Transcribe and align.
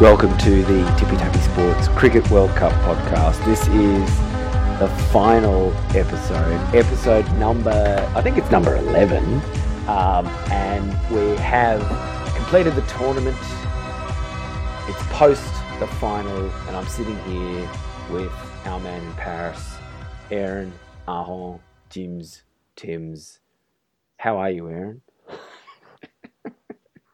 Welcome 0.00 0.36
to 0.40 0.62
the 0.62 0.84
Tippy 0.98 1.16
Tappy 1.16 1.38
Sports 1.38 1.88
Cricket 1.88 2.30
World 2.30 2.50
Cup 2.50 2.70
podcast. 2.82 3.42
This 3.46 3.62
is 3.68 4.78
the 4.78 4.94
final 5.10 5.72
episode, 5.96 6.60
episode 6.74 7.26
number, 7.38 8.06
I 8.14 8.20
think 8.20 8.36
it's 8.36 8.50
number 8.50 8.76
11. 8.76 9.24
Um, 9.88 10.26
and 10.52 10.86
we 11.10 11.34
have 11.38 11.80
completed 12.36 12.74
the 12.74 12.82
tournament. 12.82 13.38
It's 14.86 15.02
post 15.14 15.50
the 15.80 15.86
final, 15.86 16.50
and 16.68 16.76
I'm 16.76 16.86
sitting 16.88 17.18
here 17.20 17.66
with 18.10 18.32
our 18.66 18.78
man 18.78 19.02
in 19.02 19.12
Paris, 19.14 19.78
Aaron, 20.30 20.74
Ahon, 21.08 21.58
Jims, 21.88 22.42
Timms. 22.76 23.40
How 24.18 24.36
are 24.36 24.50
you, 24.50 24.68
Aaron? 24.68 25.00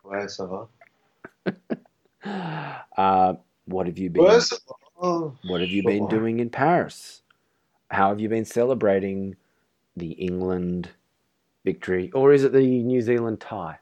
Ouais, 0.05 0.27
ça 0.27 0.49
va. 0.49 0.67
Uh, 2.25 3.35
what 3.65 3.87
have 3.87 3.99
you 3.99 4.11
been? 4.11 4.23
What 4.23 5.61
have 5.61 5.71
you 5.71 5.83
been 5.83 6.09
doing 6.09 6.41
in 6.41 6.51
Paris? 6.51 7.23
How 7.91 8.11
have 8.11 8.21
you 8.21 8.29
been 8.29 8.45
celebrating 8.45 9.37
the 9.97 10.13
England 10.13 10.91
victory, 11.65 12.11
or 12.13 12.33
is 12.33 12.45
it 12.45 12.53
the 12.53 12.61
New 12.61 13.01
Zealand 13.01 13.41
tie? 13.41 13.79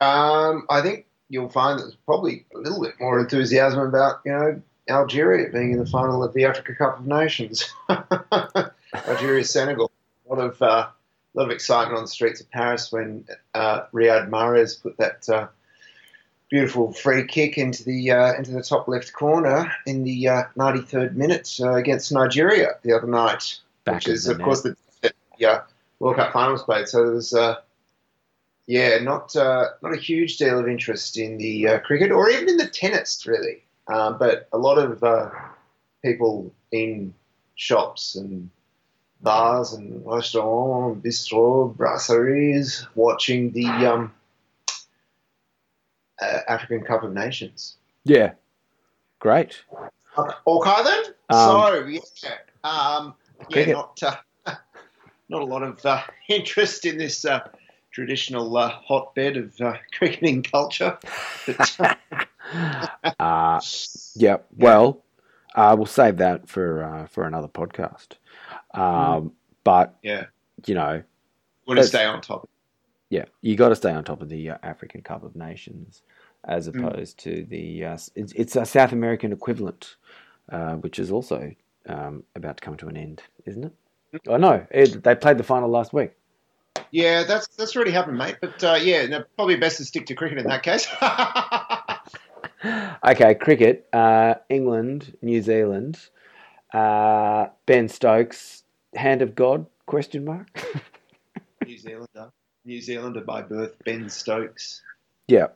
Um, 0.00 0.66
I 0.68 0.82
think 0.82 1.06
you'll 1.28 1.48
find 1.48 1.78
there's 1.78 1.96
probably 2.06 2.44
a 2.54 2.58
little 2.58 2.82
bit 2.82 2.94
more 3.00 3.18
enthusiasm 3.18 3.80
about, 3.80 4.20
you 4.24 4.32
know, 4.32 4.62
Algeria 4.88 5.50
being 5.50 5.72
in 5.72 5.78
the 5.78 5.86
final 5.86 6.22
of 6.22 6.34
the 6.34 6.44
Africa 6.44 6.74
Cup 6.74 6.98
of 6.98 7.06
Nations. 7.06 7.72
Algeria, 9.08 9.44
Senegal. 9.44 9.90
A 10.28 10.34
lot 10.34 10.44
of 10.44 10.60
uh, 10.60 10.88
lot 11.34 11.44
of 11.44 11.50
excitement 11.50 11.96
on 11.96 12.04
the 12.04 12.08
streets 12.08 12.40
of 12.40 12.50
Paris 12.50 12.92
when 12.92 13.24
uh, 13.54 13.86
Riyad 13.92 14.28
Mahrez 14.28 14.80
put 14.80 14.96
that 14.98 15.28
uh, 15.28 15.48
beautiful 16.54 16.92
free 16.92 17.26
kick 17.26 17.58
into 17.58 17.82
the 17.82 18.12
uh, 18.12 18.32
into 18.34 18.52
the 18.52 18.62
top 18.62 18.86
left 18.86 19.12
corner 19.12 19.72
in 19.86 20.04
the 20.04 20.28
uh, 20.28 20.42
93rd 20.56 21.16
minute 21.16 21.58
uh, 21.60 21.74
against 21.74 22.12
Nigeria 22.12 22.76
the 22.82 22.92
other 22.92 23.08
night. 23.08 23.58
Back 23.82 23.96
which 23.96 24.06
of 24.06 24.14
is 24.14 24.28
of 24.28 24.38
net. 24.38 24.44
course 24.44 24.62
the 24.62 24.76
yeah 25.36 25.62
World 25.98 26.14
Cup 26.14 26.32
finals 26.32 26.62
played. 26.62 26.86
So 26.86 27.02
there 27.02 27.14
was 27.14 27.34
uh, 27.34 27.56
yeah 28.68 28.98
not 28.98 29.34
uh, 29.34 29.70
not 29.82 29.94
a 29.94 29.96
huge 29.96 30.36
deal 30.36 30.60
of 30.60 30.68
interest 30.68 31.18
in 31.18 31.38
the 31.38 31.66
uh, 31.66 31.78
cricket 31.80 32.12
or 32.12 32.30
even 32.30 32.48
in 32.48 32.56
the 32.56 32.68
tennis 32.68 33.26
really, 33.26 33.64
but 33.88 34.48
a 34.52 34.58
lot 34.58 34.78
of 34.78 35.02
uh, 35.02 35.30
people 36.04 36.54
in 36.70 37.14
shops 37.56 38.14
and 38.14 38.48
bars 39.20 39.72
and 39.72 40.06
restaurants, 40.06 41.04
bistro, 41.04 41.74
brasseries 41.74 42.86
watching 42.94 43.50
the 43.50 43.66
um, 43.66 44.12
uh, 46.24 46.40
African 46.48 46.82
Cup 46.84 47.02
of 47.02 47.12
Nations. 47.12 47.76
Yeah, 48.04 48.32
great. 49.18 49.62
Okay 50.46 50.82
then. 50.84 51.04
Um, 51.30 51.38
so 51.38 51.86
yeah, 51.86 52.36
um, 52.62 53.14
yeah, 53.48 53.72
not 53.72 54.02
uh, 54.02 54.16
not 55.28 55.42
a 55.42 55.44
lot 55.44 55.62
of 55.62 55.84
uh, 55.84 56.02
interest 56.28 56.86
in 56.86 56.98
this 56.98 57.24
uh, 57.24 57.40
traditional 57.90 58.56
uh, 58.56 58.68
hotbed 58.68 59.36
of 59.36 59.60
uh, 59.60 59.74
cricketing 59.96 60.42
culture. 60.42 60.98
But, 61.46 61.76
uh, 61.80 61.94
Uh, 63.18 63.60
yeah. 64.14 64.36
Well, 64.56 65.02
uh, 65.54 65.74
we'll 65.76 65.86
save 65.86 66.18
that 66.18 66.48
for 66.48 66.84
uh, 66.84 67.06
for 67.06 67.24
another 67.24 67.48
podcast. 67.48 68.16
Um, 68.72 69.32
But 69.64 69.96
yeah, 70.02 70.26
you 70.66 70.74
know, 70.74 71.02
want 71.66 71.80
to 71.80 71.84
stay 71.84 72.04
on 72.04 72.20
top. 72.20 72.48
Yeah, 73.10 73.24
you 73.40 73.56
got 73.56 73.68
to 73.70 73.76
stay 73.76 73.92
on 73.92 74.04
top 74.04 74.22
of 74.22 74.28
the 74.28 74.50
uh, 74.50 74.58
African 74.62 75.02
Cup 75.02 75.22
of 75.22 75.36
Nations 75.36 76.02
as 76.46 76.68
Mm. 76.68 76.88
opposed 76.88 77.18
to 77.20 77.44
the 77.48 77.84
uh, 77.84 77.98
it's, 78.14 78.32
it's 78.32 78.56
a 78.56 78.66
South 78.66 78.92
American 78.92 79.32
equivalent, 79.32 79.96
uh, 80.50 80.74
which 80.74 80.98
is 80.98 81.10
also 81.10 81.52
um, 81.88 82.22
about 82.34 82.58
to 82.58 82.62
come 82.64 82.76
to 82.76 82.88
an 82.88 82.96
end, 82.96 83.22
isn't 83.46 83.64
it? 83.64 83.72
Oh 84.28 84.36
no, 84.36 84.66
it, 84.70 85.02
they 85.02 85.14
played 85.14 85.38
the 85.38 85.44
final 85.44 85.68
last 85.68 85.92
week. 85.92 86.12
Yeah, 86.90 87.24
that's 87.24 87.48
that's 87.48 87.74
already 87.74 87.90
happened, 87.92 88.18
mate. 88.18 88.36
But 88.40 88.62
uh, 88.62 88.78
yeah, 88.80 89.06
no, 89.06 89.24
probably 89.36 89.56
best 89.56 89.78
to 89.78 89.84
stick 89.84 90.06
to 90.06 90.14
cricket 90.14 90.38
in 90.38 90.46
that 90.46 90.62
case. 90.62 90.86
Okay, 93.04 93.34
cricket. 93.34 93.86
Uh, 93.92 94.36
England, 94.48 95.16
New 95.20 95.42
Zealand. 95.42 95.98
Uh, 96.72 97.48
ben 97.66 97.88
Stokes, 97.88 98.62
hand 98.94 99.20
of 99.20 99.34
God? 99.34 99.66
Question 99.84 100.24
mark. 100.24 100.48
New 101.66 101.76
Zealander, 101.76 102.32
New 102.64 102.80
Zealander 102.80 103.20
by 103.20 103.42
birth, 103.42 103.74
Ben 103.84 104.08
Stokes. 104.08 104.82
yeah, 105.28 105.48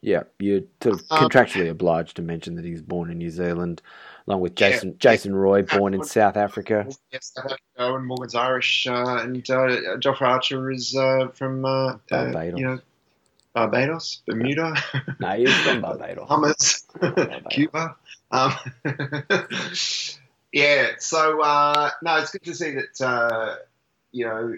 yeah. 0.00 0.24
You're 0.38 0.62
sort 0.82 0.96
of 1.00 1.04
Um, 1.10 1.28
contractually 1.28 1.70
obliged 1.70 2.16
to 2.16 2.22
mention 2.22 2.54
that 2.56 2.64
he's 2.64 2.82
born 2.82 3.10
in 3.10 3.18
New 3.18 3.30
Zealand, 3.30 3.82
along 4.26 4.40
with 4.40 4.60
Yeah. 4.60 4.70
Jason 4.70 4.98
Jason 4.98 5.34
Roy, 5.34 5.62
born 5.62 5.94
in 5.94 6.02
South 6.04 6.36
Africa. 6.36 6.86
Yes, 7.12 7.32
South 7.34 7.46
Africa, 7.46 7.60
and 7.94 8.06
Morgan's 8.06 8.34
Irish, 8.34 8.86
uh, 8.86 9.18
and 9.22 9.38
uh, 9.50 9.96
Jofra 9.98 10.28
Archer 10.28 10.70
is 10.70 10.96
uh, 10.96 11.28
from 11.34 11.64
uh, 11.64 11.68
uh, 11.68 11.98
Barbados. 12.10 12.58
you 12.58 12.66
know, 12.66 12.80
Barbados, 13.54 14.22
Bermuda, 14.26 14.74
No, 15.20 15.30
he's 15.32 15.54
from 15.62 15.80
Barbados. 15.80 16.28
Bahamas, 16.28 16.86
Cuba. 17.50 17.96
Um, 18.32 18.52
yeah, 20.52 20.90
so 20.98 21.40
uh, 21.42 21.90
no, 22.02 22.16
it's 22.16 22.32
good 22.32 22.42
to 22.44 22.54
see 22.54 22.72
that 22.72 23.00
uh, 23.00 23.56
you 24.12 24.26
know 24.26 24.54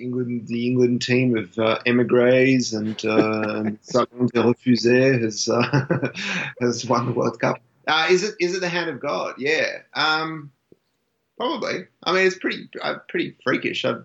England, 0.00 0.46
the 0.46 0.66
England 0.66 1.02
team 1.02 1.36
of 1.36 1.58
uh, 1.58 1.78
emigres 1.86 2.72
and 2.72 3.04
uh, 3.04 3.64
Salon 3.82 4.26
de 4.32 4.42
Refusés 4.42 5.22
has 5.22 5.48
uh, 5.48 6.08
has 6.60 6.86
won 6.86 7.06
the 7.06 7.12
World 7.12 7.38
Cup. 7.40 7.60
Uh, 7.86 8.06
is 8.10 8.22
it 8.22 8.34
is 8.40 8.54
it 8.54 8.60
the 8.60 8.68
hand 8.68 8.90
of 8.90 9.00
God? 9.00 9.34
Yeah, 9.38 9.78
um, 9.94 10.52
probably. 11.36 11.86
I 12.02 12.12
mean, 12.12 12.26
it's 12.26 12.38
pretty 12.38 12.68
uh, 12.80 12.96
pretty 13.08 13.36
freakish. 13.42 13.84
I 13.84 13.96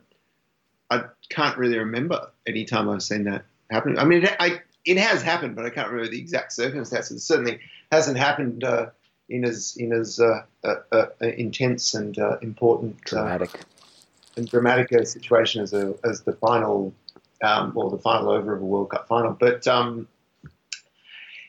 I 0.89 1.05
can't 1.29 1.57
really 1.57 1.77
remember 1.77 2.29
any 2.47 2.65
time 2.65 2.89
I've 2.89 3.03
seen 3.03 3.23
that 3.25 3.45
happen. 3.69 3.97
I 3.97 4.05
mean, 4.05 4.23
it, 4.23 4.35
I, 4.39 4.61
it 4.85 4.97
has 4.97 5.21
happened, 5.21 5.55
but 5.55 5.65
I 5.65 5.69
can't 5.69 5.89
remember 5.89 6.11
the 6.11 6.19
exact 6.19 6.53
circumstances. 6.53 7.17
It 7.17 7.21
certainly 7.21 7.59
hasn't 7.91 8.17
happened 8.17 8.63
uh, 8.63 8.87
in 9.29 9.45
as 9.45 9.75
in 9.77 9.91
as 9.93 10.19
uh, 10.19 10.43
uh, 10.63 10.75
uh, 10.91 11.05
intense 11.19 11.93
and 11.93 12.17
uh, 12.19 12.37
important 12.41 12.97
uh, 13.13 13.21
Dramatic. 13.21 13.59
And 14.35 14.47
dramatic 14.47 14.89
situation 15.07 15.61
as 15.61 15.73
a 15.73 15.93
as 16.03 16.21
the 16.21 16.33
final, 16.33 16.93
um, 17.43 17.73
or 17.75 17.89
the 17.89 17.97
final 17.97 18.29
over 18.29 18.55
of 18.55 18.61
a 18.61 18.65
World 18.65 18.89
Cup 18.89 19.07
final. 19.07 19.31
But 19.33 19.67
um, 19.67 20.07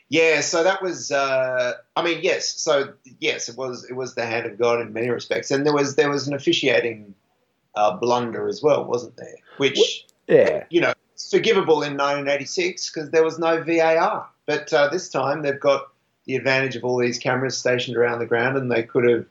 yeah, 0.09 0.41
so 0.41 0.63
that 0.63 0.83
was. 0.83 1.11
Uh, 1.11 1.75
I 1.97 2.03
mean, 2.03 2.21
yes. 2.23 2.49
So 2.61 2.93
yes, 3.21 3.49
it 3.49 3.57
was 3.57 3.85
it 3.89 3.95
was 3.95 4.15
the 4.15 4.27
hand 4.27 4.47
of 4.47 4.59
God 4.59 4.81
in 4.81 4.93
many 4.93 5.09
respects, 5.09 5.51
and 5.51 5.65
there 5.65 5.73
was 5.75 5.97
there 5.97 6.11
was 6.11 6.29
an 6.29 6.35
officiating 6.35 7.15
uh, 7.75 7.97
blunder 7.97 8.49
as 8.49 8.63
well, 8.63 8.85
wasn't 8.85 9.17
there? 9.17 9.35
Which 9.57 10.07
Yeah. 10.29 10.65
you 10.71 10.81
know, 10.81 10.93
it's 11.13 11.31
forgivable 11.31 11.83
in 11.83 11.97
1986 11.97 12.91
because 12.91 13.11
there 13.11 13.25
was 13.25 13.39
no 13.39 13.63
VAR. 13.63 14.29
But 14.47 14.73
uh, 14.73 14.89
this 14.89 15.09
time 15.09 15.43
they've 15.43 15.59
got 15.59 15.89
the 16.27 16.37
advantage 16.37 16.77
of 16.77 16.85
all 16.85 16.99
these 16.99 17.19
cameras 17.19 17.57
stationed 17.57 17.97
around 17.97 18.19
the 18.19 18.27
ground, 18.27 18.57
and 18.57 18.71
they 18.71 18.83
could 18.83 19.09
have, 19.09 19.27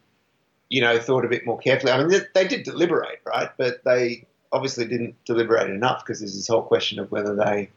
you 0.69 0.81
know, 0.81 0.97
thought 1.00 1.25
a 1.25 1.29
bit 1.29 1.46
more 1.46 1.57
carefully. 1.57 1.91
I 1.91 1.97
mean, 2.00 2.09
they, 2.09 2.22
they 2.34 2.47
did 2.47 2.63
deliberate, 2.63 3.22
right? 3.25 3.50
But 3.57 3.84
they 3.84 4.25
obviously 4.51 4.85
didn't 4.85 5.16
deliberate 5.25 5.69
enough 5.69 6.06
because 6.06 6.19
there's 6.19 6.35
this 6.35 6.47
whole 6.47 6.63
question 6.63 7.00
of 7.00 7.12
whether 7.12 7.35
they 7.35 7.69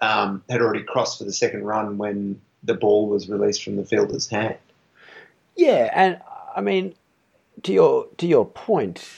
um, 0.00 0.44
had 0.48 0.60
already 0.60 0.82
crossed 0.82 1.18
for 1.18 1.24
the 1.24 1.32
second 1.32 1.64
run 1.64 1.98
when 1.98 2.40
the 2.62 2.74
ball 2.74 3.08
was 3.08 3.28
released 3.28 3.64
from 3.64 3.76
the 3.76 3.84
fielder's 3.84 4.28
hand. 4.28 4.56
Yeah, 5.56 5.90
and 5.94 6.20
I 6.54 6.60
mean, 6.60 6.94
to 7.62 7.72
your 7.72 8.06
to 8.18 8.26
your 8.26 8.44
point, 8.44 9.08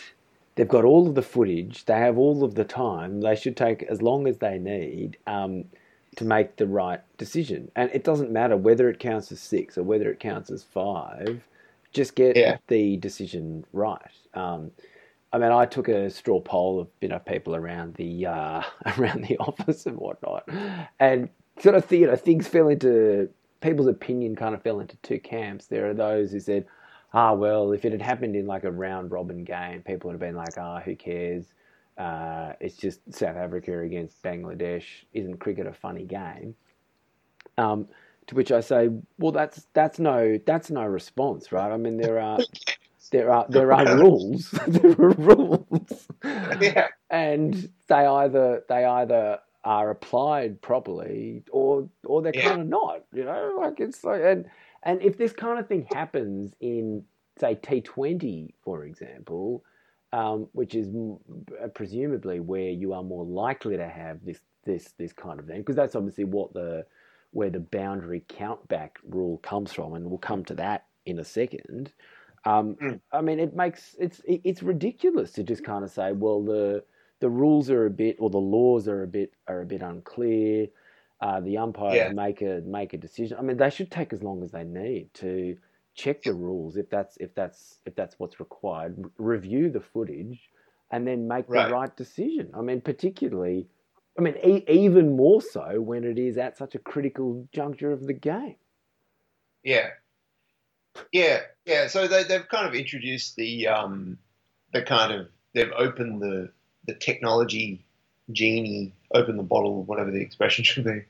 they've 0.54 0.68
got 0.68 0.84
all 0.84 1.08
of 1.08 1.14
the 1.14 1.22
footage. 1.22 1.84
They 1.84 1.98
have 1.98 2.16
all 2.16 2.44
of 2.44 2.54
the 2.54 2.64
time. 2.64 3.20
They 3.20 3.34
should 3.34 3.56
take 3.56 3.82
as 3.84 4.00
long 4.00 4.28
as 4.28 4.38
they 4.38 4.58
need 4.58 5.16
um, 5.26 5.64
to 6.16 6.24
make 6.24 6.56
the 6.56 6.66
right 6.66 7.00
decision. 7.16 7.70
And 7.74 7.90
it 7.92 8.04
doesn't 8.04 8.30
matter 8.30 8.56
whether 8.56 8.88
it 8.88 9.00
counts 9.00 9.32
as 9.32 9.40
six 9.40 9.76
or 9.76 9.82
whether 9.82 10.10
it 10.10 10.20
counts 10.20 10.50
as 10.50 10.62
five. 10.62 11.42
Just 11.92 12.14
get 12.14 12.36
Yeah. 12.36 12.58
the 12.68 12.96
decision 12.98 13.64
right. 13.72 14.00
Um, 14.34 14.70
I 15.32 15.38
mean, 15.38 15.52
I 15.52 15.66
took 15.66 15.88
a 15.88 16.10
straw 16.10 16.40
poll 16.40 16.80
of 16.80 16.88
you 17.00 17.08
know 17.08 17.18
people 17.18 17.54
around 17.54 17.94
the 17.94 18.26
uh, 18.26 18.62
around 18.98 19.24
the 19.24 19.38
office 19.38 19.86
and 19.86 19.96
whatnot, 19.96 20.48
and 21.00 21.28
sort 21.60 21.74
of 21.74 21.90
you 21.92 22.06
know 22.06 22.16
things 22.16 22.46
fell 22.48 22.68
into 22.68 23.28
people's 23.60 23.88
opinion 23.88 24.36
kind 24.36 24.54
of 24.54 24.62
fell 24.62 24.80
into 24.80 24.96
two 24.98 25.18
camps. 25.18 25.66
There 25.66 25.88
are 25.90 25.94
those 25.94 26.32
who 26.32 26.40
said, 26.40 26.66
"Ah, 27.12 27.32
well, 27.34 27.72
if 27.72 27.84
it 27.84 27.92
had 27.92 28.02
happened 28.02 28.36
in 28.36 28.46
like 28.46 28.64
a 28.64 28.70
round 28.72 29.10
robin 29.10 29.44
game, 29.44 29.82
people 29.82 30.08
would 30.08 30.14
have 30.14 30.20
been 30.20 30.36
like, 30.36 30.56
ah, 30.58 30.80
who 30.80 30.96
cares? 30.96 31.46
Uh, 31.98 32.52
it's 32.60 32.76
just 32.76 33.00
South 33.12 33.36
Africa 33.36 33.80
against 33.80 34.22
Bangladesh. 34.22 34.84
Isn't 35.12 35.38
cricket 35.38 35.66
a 35.66 35.72
funny 35.72 36.04
game?" 36.04 36.54
Um, 37.56 37.88
to 38.28 38.36
which 38.36 38.52
I 38.52 38.60
say, 38.60 38.90
well, 39.18 39.32
that's 39.32 39.66
that's 39.74 40.00
no 40.00 40.38
that's 40.46 40.70
no 40.70 40.84
response, 40.86 41.52
right? 41.52 41.72
I 41.72 41.78
mean, 41.78 41.98
there 41.98 42.20
are 42.20 42.42
there 43.12 43.32
are 43.32 43.46
there 43.50 43.72
are 43.72 43.86
rules. 43.88 44.52
there 44.68 44.92
are 44.92 45.14
rules, 45.14 46.08
Yeah. 46.60 46.88
and 47.10 47.70
they 47.88 48.06
either 48.06 48.64
they 48.68 48.84
either 48.86 49.40
are 49.64 49.90
applied 49.90 50.62
properly, 50.62 51.44
or 51.52 51.88
or 52.06 52.22
they're 52.22 52.34
Yeah. 52.34 52.48
kind 52.48 52.62
of 52.62 52.68
not. 52.68 53.04
You 53.14 53.24
know, 53.26 53.56
like 53.60 53.80
it's 53.80 54.04
like 54.04 54.22
and 54.22 54.46
and 54.84 55.02
if 55.02 55.18
this 55.18 55.34
kind 55.34 55.60
of 55.60 55.68
thing 55.68 55.84
happens 55.84 56.54
in 56.60 57.04
say 57.40 57.56
T 57.56 57.82
Twenty, 57.82 58.54
for 58.64 58.84
example, 58.84 59.64
um, 60.12 60.48
which 60.52 60.74
is 60.76 60.88
m- 60.88 61.18
presumably 61.74 62.40
where 62.40 62.70
you 62.70 62.94
are 62.94 63.04
more 63.04 63.24
likely 63.26 63.78
to 63.78 63.88
have 63.88 64.24
this 64.24 64.40
this 64.66 64.94
this 64.98 65.14
kind 65.14 65.40
of 65.40 65.46
thing, 65.46 65.60
because 65.60 65.76
that's 65.76 65.96
obviously 65.96 66.24
what 66.24 66.54
the 66.54 66.86
where 67.32 67.50
the 67.50 67.60
boundary 67.60 68.24
countback 68.28 68.92
rule 69.04 69.38
comes 69.38 69.72
from, 69.72 69.94
and 69.94 70.08
we'll 70.08 70.18
come 70.18 70.44
to 70.46 70.54
that 70.56 70.86
in 71.06 71.18
a 71.18 71.24
second. 71.24 71.92
Um, 72.44 72.78
Mm. 72.80 73.00
I 73.12 73.20
mean, 73.22 73.40
it 73.40 73.54
makes 73.54 73.96
it's 73.98 74.20
it's 74.26 74.62
ridiculous 74.62 75.32
to 75.32 75.42
just 75.44 75.64
kind 75.64 75.84
of 75.84 75.90
say, 75.90 76.12
well, 76.12 76.42
the 76.44 76.84
the 77.20 77.30
rules 77.30 77.70
are 77.70 77.86
a 77.86 77.90
bit, 77.90 78.16
or 78.20 78.30
the 78.30 78.38
laws 78.38 78.88
are 78.88 79.02
a 79.02 79.08
bit 79.08 79.32
are 79.48 79.62
a 79.62 79.66
bit 79.66 79.82
unclear. 79.82 80.68
Uh, 81.20 81.40
the 81.40 81.58
umpire 81.58 81.96
Yeah. 81.96 82.08
make 82.08 82.42
a 82.42 82.62
make 82.64 82.94
a 82.94 82.98
decision. 82.98 83.38
I 83.38 83.42
mean, 83.42 83.56
they 83.56 83.70
should 83.70 83.90
take 83.90 84.12
as 84.12 84.22
long 84.22 84.42
as 84.42 84.52
they 84.52 84.64
need 84.64 85.12
to 85.14 85.56
check 85.94 86.24
the 86.24 86.34
rules 86.34 86.76
if 86.76 86.90
that's 86.90 87.16
if 87.18 87.34
that's 87.34 87.80
if 87.86 87.94
that's 87.96 88.18
what's 88.18 88.40
required. 88.40 88.98
r- 89.02 89.10
Review 89.18 89.70
the 89.70 89.80
footage, 89.80 90.50
and 90.92 91.06
then 91.06 91.28
make 91.28 91.46
Right. 91.48 91.54
the 91.54 91.60
right 91.60 91.94
decision. 91.96 92.52
I 92.54 92.62
mean, 92.62 92.80
particularly, 92.82 93.68
I 94.18 94.20
mean, 94.20 94.34
e- 94.44 94.64
even 94.68 95.16
more 95.16 95.40
so 95.40 95.80
when 95.80 96.02
it 96.02 96.18
is 96.18 96.36
at 96.36 96.58
such 96.58 96.74
a 96.74 96.78
critical 96.78 97.48
juncture 97.52 97.92
of 97.92 98.06
the 98.06 98.12
game. 98.12 98.56
Yeah, 99.62 99.90
yeah, 101.12 101.40
yeah. 101.64 101.86
So 101.86 102.08
they, 102.08 102.24
they've 102.24 102.48
kind 102.48 102.66
of 102.66 102.74
introduced 102.74 103.36
the 103.36 103.68
um, 103.68 104.18
the 104.72 104.82
kind 104.82 105.12
of 105.12 105.28
they've 105.54 105.72
opened 105.76 106.20
the 106.20 106.50
the 106.86 106.94
technology 106.94 107.84
genie, 108.32 108.92
opened 109.14 109.38
the 109.38 109.44
bottle, 109.44 109.84
whatever 109.84 110.10
the 110.10 110.20
expression 110.20 110.64
should 110.64 110.84
be. 110.84 111.02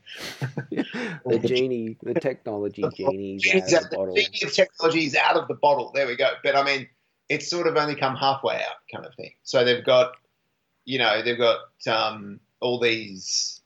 the 1.25 1.39
genie, 1.43 1.97
the 2.03 2.13
technology 2.13 2.83
genie, 2.95 3.37
Genie's 3.41 3.73
out 3.73 3.91
of 3.91 3.99
out- 3.99 4.07
the. 4.07 4.13
The 4.13 4.21
genie 4.23 4.43
of 4.43 4.53
technology 4.53 5.05
is 5.05 5.15
out 5.15 5.35
of 5.35 5.47
the 5.47 5.55
bottle. 5.55 5.91
There 5.93 6.07
we 6.07 6.15
go. 6.15 6.29
But 6.43 6.55
I 6.55 6.63
mean, 6.63 6.87
it's 7.27 7.49
sort 7.49 7.67
of 7.67 7.75
only 7.75 7.95
come 7.95 8.15
halfway 8.15 8.55
out, 8.55 8.77
kind 8.93 9.05
of 9.05 9.13
thing. 9.15 9.31
So 9.43 9.63
they've 9.63 9.85
got, 9.85 10.13
you 10.85 10.99
know, 10.99 11.21
they've 11.23 11.37
got 11.37 11.59
um, 11.87 12.39
all 12.61 12.79
these, 12.79 13.61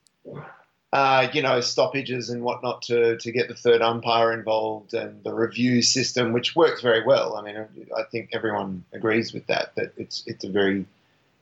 uh, 0.92 1.28
you 1.34 1.42
know, 1.42 1.62
stoppages 1.62 2.30
and 2.30 2.44
whatnot 2.44 2.84
to 2.84 3.18
to 3.18 3.32
get 3.32 3.48
the 3.48 3.56
third 3.56 3.82
umpire 3.82 4.34
involved, 4.34 4.94
and 4.94 5.24
the 5.24 5.34
review 5.34 5.82
system, 5.82 6.34
which 6.34 6.56
works 6.56 6.82
very 6.82 7.04
well. 7.06 7.36
I 7.36 7.42
mean, 7.42 7.58
I 7.98 8.04
think 8.12 8.30
everyone 8.34 8.84
agrees 8.94 9.34
with 9.34 9.48
that. 9.48 9.76
That 9.76 9.94
it's 9.98 10.24
it's 10.28 10.44
a 10.44 10.50
very 10.50 10.86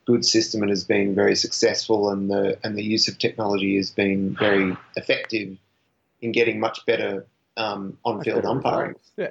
good 0.04 0.24
system 0.24 0.62
and 0.62 0.70
has 0.70 0.84
been 0.84 1.14
very 1.14 1.36
successful, 1.36 2.10
and 2.10 2.30
the 2.30 2.58
and 2.64 2.76
the 2.76 2.82
use 2.82 3.08
of 3.08 3.18
technology 3.18 3.76
has 3.76 3.90
been 3.90 4.34
very 4.36 4.76
effective 4.96 5.56
in 6.20 6.32
getting 6.32 6.60
much 6.60 6.86
better 6.86 7.26
um, 7.56 7.98
on-field 8.04 8.44
umpiring. 8.44 8.90
results. 8.90 9.10
Yeah. 9.16 9.30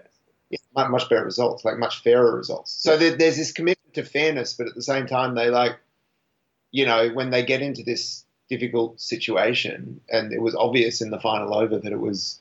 Much 0.73 1.09
better 1.09 1.23
results, 1.23 1.63
like 1.63 1.77
much 1.77 2.03
fairer 2.03 2.35
results. 2.35 2.71
So 2.71 2.97
there, 2.97 3.15
there's 3.15 3.37
this 3.37 3.53
commitment 3.53 3.93
to 3.93 4.03
fairness, 4.03 4.53
but 4.53 4.67
at 4.67 4.75
the 4.75 4.83
same 4.83 5.07
time, 5.07 5.33
they 5.35 5.49
like, 5.49 5.77
you 6.71 6.85
know, 6.85 7.09
when 7.09 7.29
they 7.29 7.43
get 7.43 7.61
into 7.61 7.83
this 7.83 8.25
difficult 8.49 8.99
situation, 8.99 10.01
and 10.09 10.33
it 10.33 10.41
was 10.41 10.55
obvious 10.55 11.01
in 11.01 11.09
the 11.09 11.19
final 11.19 11.53
over 11.53 11.77
that 11.79 11.91
it 11.91 11.99
was, 11.99 12.39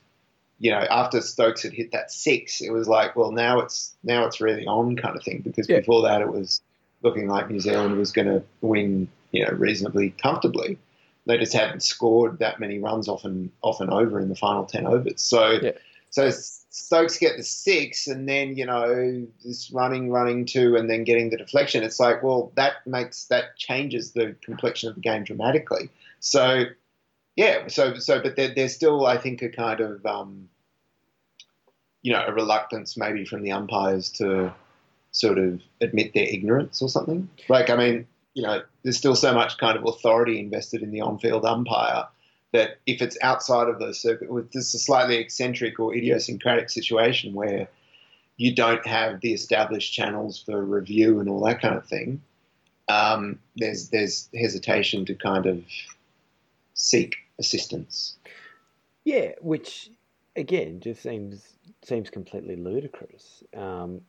you 0.58 0.70
know, 0.70 0.78
after 0.78 1.20
Stokes 1.20 1.62
had 1.62 1.72
hit 1.72 1.92
that 1.92 2.10
six, 2.10 2.60
it 2.60 2.70
was 2.70 2.88
like, 2.88 3.16
well, 3.16 3.32
now 3.32 3.60
it's 3.60 3.94
now 4.02 4.26
it's 4.26 4.40
really 4.40 4.66
on 4.66 4.96
kind 4.96 5.16
of 5.16 5.22
thing 5.22 5.42
because 5.44 5.68
Yeah. 5.68 5.80
before 5.80 6.02
that 6.02 6.20
it 6.20 6.32
was 6.32 6.60
looking 7.02 7.28
like 7.28 7.50
New 7.50 7.60
Zealand 7.60 7.96
was 7.96 8.12
going 8.12 8.28
to 8.28 8.42
win, 8.60 9.08
you 9.32 9.44
know, 9.44 9.52
reasonably 9.52 10.10
comfortably. 10.10 10.78
They 11.26 11.38
just 11.38 11.52
hadn't 11.52 11.82
scored 11.82 12.38
that 12.40 12.60
many 12.60 12.78
runs 12.78 13.08
off 13.08 13.24
and 13.24 13.50
off 13.62 13.80
and 13.80 13.90
over 13.90 14.20
in 14.20 14.28
the 14.28 14.34
final 14.34 14.64
ten 14.64 14.86
overs. 14.86 15.20
So, 15.22 15.60
Yeah. 15.62 15.72
so 16.10 16.30
Stokes 16.72 17.18
get 17.18 17.36
the 17.36 17.42
six, 17.42 18.06
and 18.06 18.28
then 18.28 18.56
you 18.56 18.64
know 18.64 19.26
this 19.44 19.72
running, 19.72 20.10
running 20.10 20.46
two, 20.46 20.76
and 20.76 20.88
then 20.88 21.02
getting 21.02 21.30
the 21.30 21.36
deflection. 21.36 21.82
It's 21.82 21.98
like, 21.98 22.22
well, 22.22 22.52
that 22.54 22.86
makes 22.86 23.24
that 23.24 23.56
changes 23.56 24.12
the 24.12 24.36
complexion 24.40 24.88
of 24.88 24.94
the 24.94 25.00
game 25.00 25.24
dramatically. 25.24 25.90
So, 26.20 26.66
yeah, 27.34 27.66
so 27.66 27.96
so, 27.96 28.22
but 28.22 28.36
there, 28.36 28.54
there's 28.54 28.74
still, 28.74 29.06
I 29.06 29.18
think, 29.18 29.42
a 29.42 29.48
kind 29.48 29.80
of 29.80 30.06
um, 30.06 30.48
you 32.02 32.12
know 32.12 32.24
a 32.24 32.32
reluctance 32.32 32.96
maybe 32.96 33.24
from 33.24 33.42
the 33.42 33.50
umpires 33.50 34.08
to 34.12 34.54
sort 35.12 35.38
of 35.38 35.60
admit 35.80 36.14
their 36.14 36.28
ignorance 36.28 36.80
or 36.80 36.88
something. 36.88 37.28
Like, 37.48 37.68
I 37.68 37.74
mean, 37.74 38.06
you 38.34 38.42
know, 38.42 38.62
there's 38.84 38.96
still 38.96 39.16
so 39.16 39.34
much 39.34 39.58
kind 39.58 39.76
of 39.76 39.84
authority 39.84 40.38
invested 40.38 40.82
in 40.82 40.92
the 40.92 41.00
on-field 41.00 41.44
umpire 41.44 42.06
that 42.52 42.78
if 42.86 43.00
it's 43.00 43.16
outside 43.22 43.68
of 43.68 43.78
the 43.78 43.94
circuit, 43.94 44.30
with 44.30 44.52
this 44.52 44.74
a 44.74 44.78
slightly 44.78 45.16
eccentric 45.16 45.78
or 45.78 45.94
idiosyncratic 45.94 46.70
situation 46.70 47.34
where 47.34 47.68
you 48.36 48.54
don't 48.54 48.86
have 48.86 49.20
the 49.20 49.32
established 49.32 49.92
channels 49.92 50.42
for 50.42 50.64
review 50.64 51.20
and 51.20 51.28
all 51.28 51.44
that 51.44 51.60
kind 51.60 51.76
of 51.76 51.86
thing, 51.86 52.20
um, 52.88 53.38
there's 53.56 53.90
there's 53.90 54.28
hesitation 54.34 55.04
to 55.06 55.14
kind 55.14 55.46
of 55.46 55.62
seek 56.74 57.16
assistance. 57.38 58.16
Yeah, 59.04 59.32
which 59.40 59.90
again 60.36 60.80
just 60.80 61.02
seems 61.02 61.56
seems 61.82 62.10
completely 62.10 62.56
ludicrous. 62.56 63.44
Um, 63.56 64.02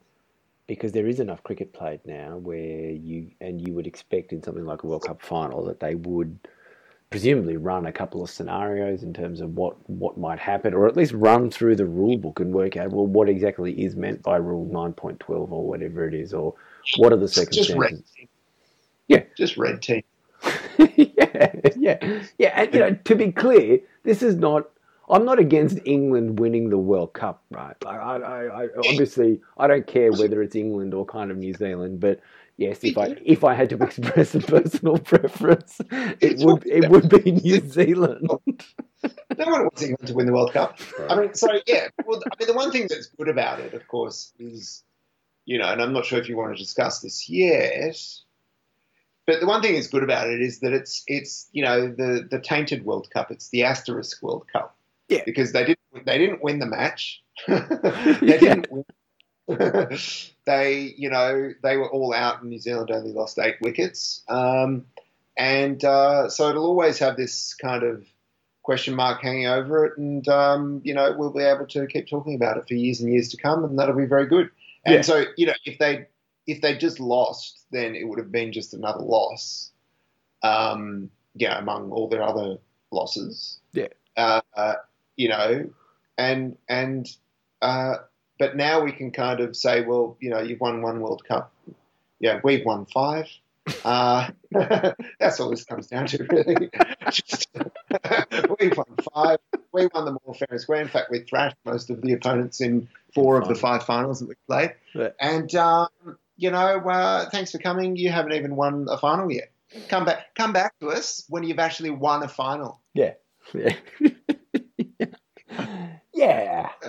because 0.67 0.93
there 0.93 1.07
is 1.07 1.19
enough 1.19 1.43
cricket 1.43 1.73
played 1.73 1.99
now 2.05 2.37
where 2.37 2.91
you 2.91 3.29
and 3.41 3.65
you 3.65 3.73
would 3.73 3.87
expect 3.87 4.31
in 4.31 4.41
something 4.41 4.65
like 4.65 4.83
a 4.83 4.87
World 4.87 5.03
Cup 5.03 5.21
final 5.21 5.65
that 5.65 5.81
they 5.81 5.95
would 5.95 6.39
presumably 7.11 7.57
run 7.57 7.85
a 7.85 7.91
couple 7.91 8.23
of 8.23 8.29
scenarios 8.29 9.03
in 9.03 9.13
terms 9.13 9.41
of 9.41 9.55
what, 9.55 9.75
what 9.89 10.17
might 10.17 10.39
happen, 10.39 10.73
or 10.73 10.87
at 10.87 10.95
least 10.95 11.11
run 11.11 11.51
through 11.51 11.75
the 11.75 11.85
rule 11.85 12.17
book 12.17 12.39
and 12.39 12.53
work 12.53 12.77
out 12.77 12.89
well 12.91 13.05
what 13.05 13.29
exactly 13.29 13.73
is 13.73 13.95
meant 13.95 14.23
by 14.23 14.37
Rule 14.37 14.65
nine 14.65 14.93
point 14.93 15.19
twelve 15.19 15.51
or 15.53 15.67
whatever 15.67 16.07
it 16.07 16.13
is, 16.13 16.33
or 16.33 16.55
what 16.97 17.13
are 17.13 17.17
the 17.17 17.27
Just 17.27 17.37
red 17.37 17.53
circumstances. 17.53 18.11
team. 18.17 18.27
Yeah. 19.07 19.23
Just 19.37 19.57
red 19.57 19.81
team. 19.81 20.03
yeah, 20.95 21.51
yeah, 21.75 22.23
yeah. 22.39 22.53
And 22.55 22.73
you 22.73 22.79
know, 22.79 22.95
to 22.95 23.15
be 23.15 23.31
clear, 23.31 23.79
this 24.03 24.23
is 24.23 24.35
not. 24.35 24.69
I'm 25.09 25.25
not 25.25 25.39
against 25.39 25.79
England 25.83 26.39
winning 26.39 26.69
the 26.69 26.77
World 26.77 27.11
Cup, 27.11 27.43
right? 27.51 27.75
Like, 27.83 27.99
I, 27.99 28.15
I, 28.15 28.63
I 28.63 28.67
obviously 28.87 29.41
I 29.57 29.67
don't 29.67 29.85
care 29.85 30.11
whether 30.13 30.41
it's 30.41 30.55
England 30.55 30.93
or 30.93 31.05
kind 31.05 31.29
of 31.31 31.37
New 31.37 31.53
Zealand, 31.53 31.99
but 31.99 32.21
yes, 32.61 32.83
if 32.83 32.97
I 32.97 33.15
if 33.25 33.43
I 33.43 33.53
had 33.53 33.69
to 33.71 33.77
express 33.83 34.35
a 34.35 34.39
personal 34.39 34.97
preference, 34.97 35.81
it 35.91 36.39
would 36.45 36.65
it 36.65 36.89
would 36.89 37.09
be 37.09 37.31
New 37.31 37.59
Zealand. 37.67 38.29
No 39.35 39.45
one 39.47 39.61
wants 39.63 39.81
England 39.81 40.07
to 40.09 40.13
win 40.13 40.27
the 40.27 40.31
World 40.33 40.53
Cup. 40.53 40.77
I 41.09 41.15
mean, 41.15 41.33
so 41.33 41.47
yeah. 41.65 41.87
Well, 42.05 42.21
I 42.23 42.35
mean, 42.37 42.47
the 42.47 42.53
one 42.53 42.71
thing 42.71 42.85
that's 42.87 43.07
good 43.07 43.29
about 43.29 43.59
it, 43.59 43.73
of 43.73 43.87
course, 43.87 44.31
is 44.37 44.83
you 45.45 45.57
know, 45.57 45.65
and 45.71 45.81
I'm 45.81 45.91
not 45.91 46.05
sure 46.05 46.19
if 46.19 46.29
you 46.29 46.37
want 46.37 46.55
to 46.55 46.63
discuss 46.63 46.99
this 46.99 47.27
yet, 47.27 47.97
but 49.25 49.39
the 49.39 49.47
one 49.47 49.63
thing 49.63 49.73
that's 49.73 49.87
good 49.87 50.03
about 50.03 50.29
it 50.29 50.39
is 50.39 50.59
that 50.59 50.71
it's 50.73 51.03
it's 51.07 51.49
you 51.51 51.63
know 51.63 51.87
the 51.87 52.27
the 52.29 52.39
tainted 52.39 52.85
World 52.85 53.09
Cup. 53.09 53.31
It's 53.31 53.49
the 53.49 53.63
asterisk 53.63 54.21
World 54.21 54.45
Cup. 54.53 54.75
Yeah. 55.09 55.23
Because 55.25 55.51
they 55.51 55.65
didn't 55.65 56.05
they 56.05 56.19
didn't 56.19 56.43
win 56.43 56.59
the 56.59 56.67
match. 56.67 57.23
they 57.47 57.55
Yeah. 58.21 58.37
didn't 58.37 58.71
win. 58.71 58.85
they 60.45 60.93
you 60.97 61.09
know 61.09 61.51
they 61.63 61.77
were 61.77 61.89
all 61.89 62.13
out, 62.13 62.41
and 62.41 62.49
New 62.49 62.59
Zealand 62.59 62.91
only 62.91 63.11
lost 63.13 63.39
eight 63.39 63.55
wickets. 63.61 64.23
Um, 64.27 64.85
and 65.37 65.83
uh, 65.83 66.29
so 66.29 66.49
it'll 66.49 66.65
always 66.65 66.99
have 66.99 67.17
this 67.17 67.53
kind 67.53 67.83
of 67.83 68.05
question 68.63 68.95
mark 68.95 69.21
hanging 69.21 69.47
over 69.47 69.85
it, 69.85 69.97
and 69.97 70.27
um, 70.27 70.81
you 70.83 70.93
know 70.93 71.15
we'll 71.17 71.33
be 71.33 71.43
able 71.43 71.65
to 71.67 71.87
keep 71.87 72.07
talking 72.07 72.35
about 72.35 72.57
it 72.57 72.67
for 72.67 72.75
years 72.75 73.01
and 73.01 73.11
years 73.11 73.29
to 73.29 73.37
come, 73.37 73.63
and 73.63 73.77
that'll 73.79 73.95
be 73.95 74.05
very 74.05 74.27
good. 74.27 74.49
And 74.85 74.95
Yeah. 74.95 75.01
so 75.01 75.25
you 75.37 75.47
know 75.47 75.53
if 75.65 75.77
they 75.79 76.07
if 76.47 76.61
they 76.61 76.77
just 76.77 76.99
lost, 76.99 77.65
then 77.71 77.95
it 77.95 78.07
would 78.07 78.19
have 78.19 78.31
been 78.31 78.51
just 78.51 78.73
another 78.73 79.03
loss. 79.03 79.71
Um, 80.43 81.09
yeah, 81.35 81.57
among 81.57 81.91
all 81.91 82.07
their 82.09 82.23
other 82.23 82.57
losses. 82.91 83.59
Yeah. 83.73 83.87
Uh, 84.17 84.41
uh, 84.55 84.73
you 85.15 85.29
know, 85.29 85.69
and 86.17 86.57
and 86.67 87.07
uh, 87.61 87.95
but 88.41 88.57
now 88.57 88.81
we 88.81 88.91
can 88.91 89.11
kind 89.11 89.39
of 89.39 89.55
say, 89.55 89.85
well, 89.85 90.17
you 90.19 90.31
know, 90.31 90.39
you've 90.39 90.59
won 90.59 90.81
one 90.81 90.99
World 90.99 91.23
Cup. 91.27 91.53
Yeah, 92.19 92.39
we've 92.43 92.65
won 92.65 92.87
five. 92.87 93.27
Uh, 93.85 94.31
that's 95.19 95.39
all 95.39 95.51
this 95.51 95.63
comes 95.63 95.85
down 95.85 96.07
to, 96.07 96.23
really. 96.23 96.71
Just, 97.11 97.49
we've 98.59 98.75
won 98.75 98.87
five. 99.13 99.37
We 99.71 99.87
won 99.93 100.05
them 100.05 100.17
all 100.25 100.33
fair 100.33 100.47
and 100.49 100.59
square. 100.59 100.81
In 100.81 100.87
fact, 100.87 101.11
we 101.11 101.19
thrashed 101.19 101.55
most 101.65 101.91
of 101.91 102.01
the 102.01 102.13
opponents 102.13 102.61
in 102.61 102.89
four 103.13 103.39
of 103.39 103.47
the 103.47 103.53
five 103.53 103.83
finals 103.83 104.21
that 104.21 104.29
we 104.29 104.33
played. 104.47 104.73
And 105.19 105.53
um, 105.53 105.89
you 106.35 106.49
know, 106.49 106.79
uh, 106.79 107.29
thanks 107.29 107.51
for 107.51 107.59
coming. 107.59 107.95
You 107.95 108.09
haven't 108.09 108.33
even 108.33 108.55
won 108.55 108.87
a 108.89 108.97
final 108.97 109.31
yet. 109.31 109.51
Come 109.87 110.03
back, 110.03 110.33
come 110.33 110.51
back 110.51 110.73
to 110.79 110.89
us 110.89 111.25
when 111.29 111.43
you've 111.43 111.59
actually 111.59 111.91
won 111.91 112.23
a 112.23 112.27
final. 112.27 112.79
Yeah. 112.95 113.13
Yeah. 113.53 113.75
yeah. 114.99 115.05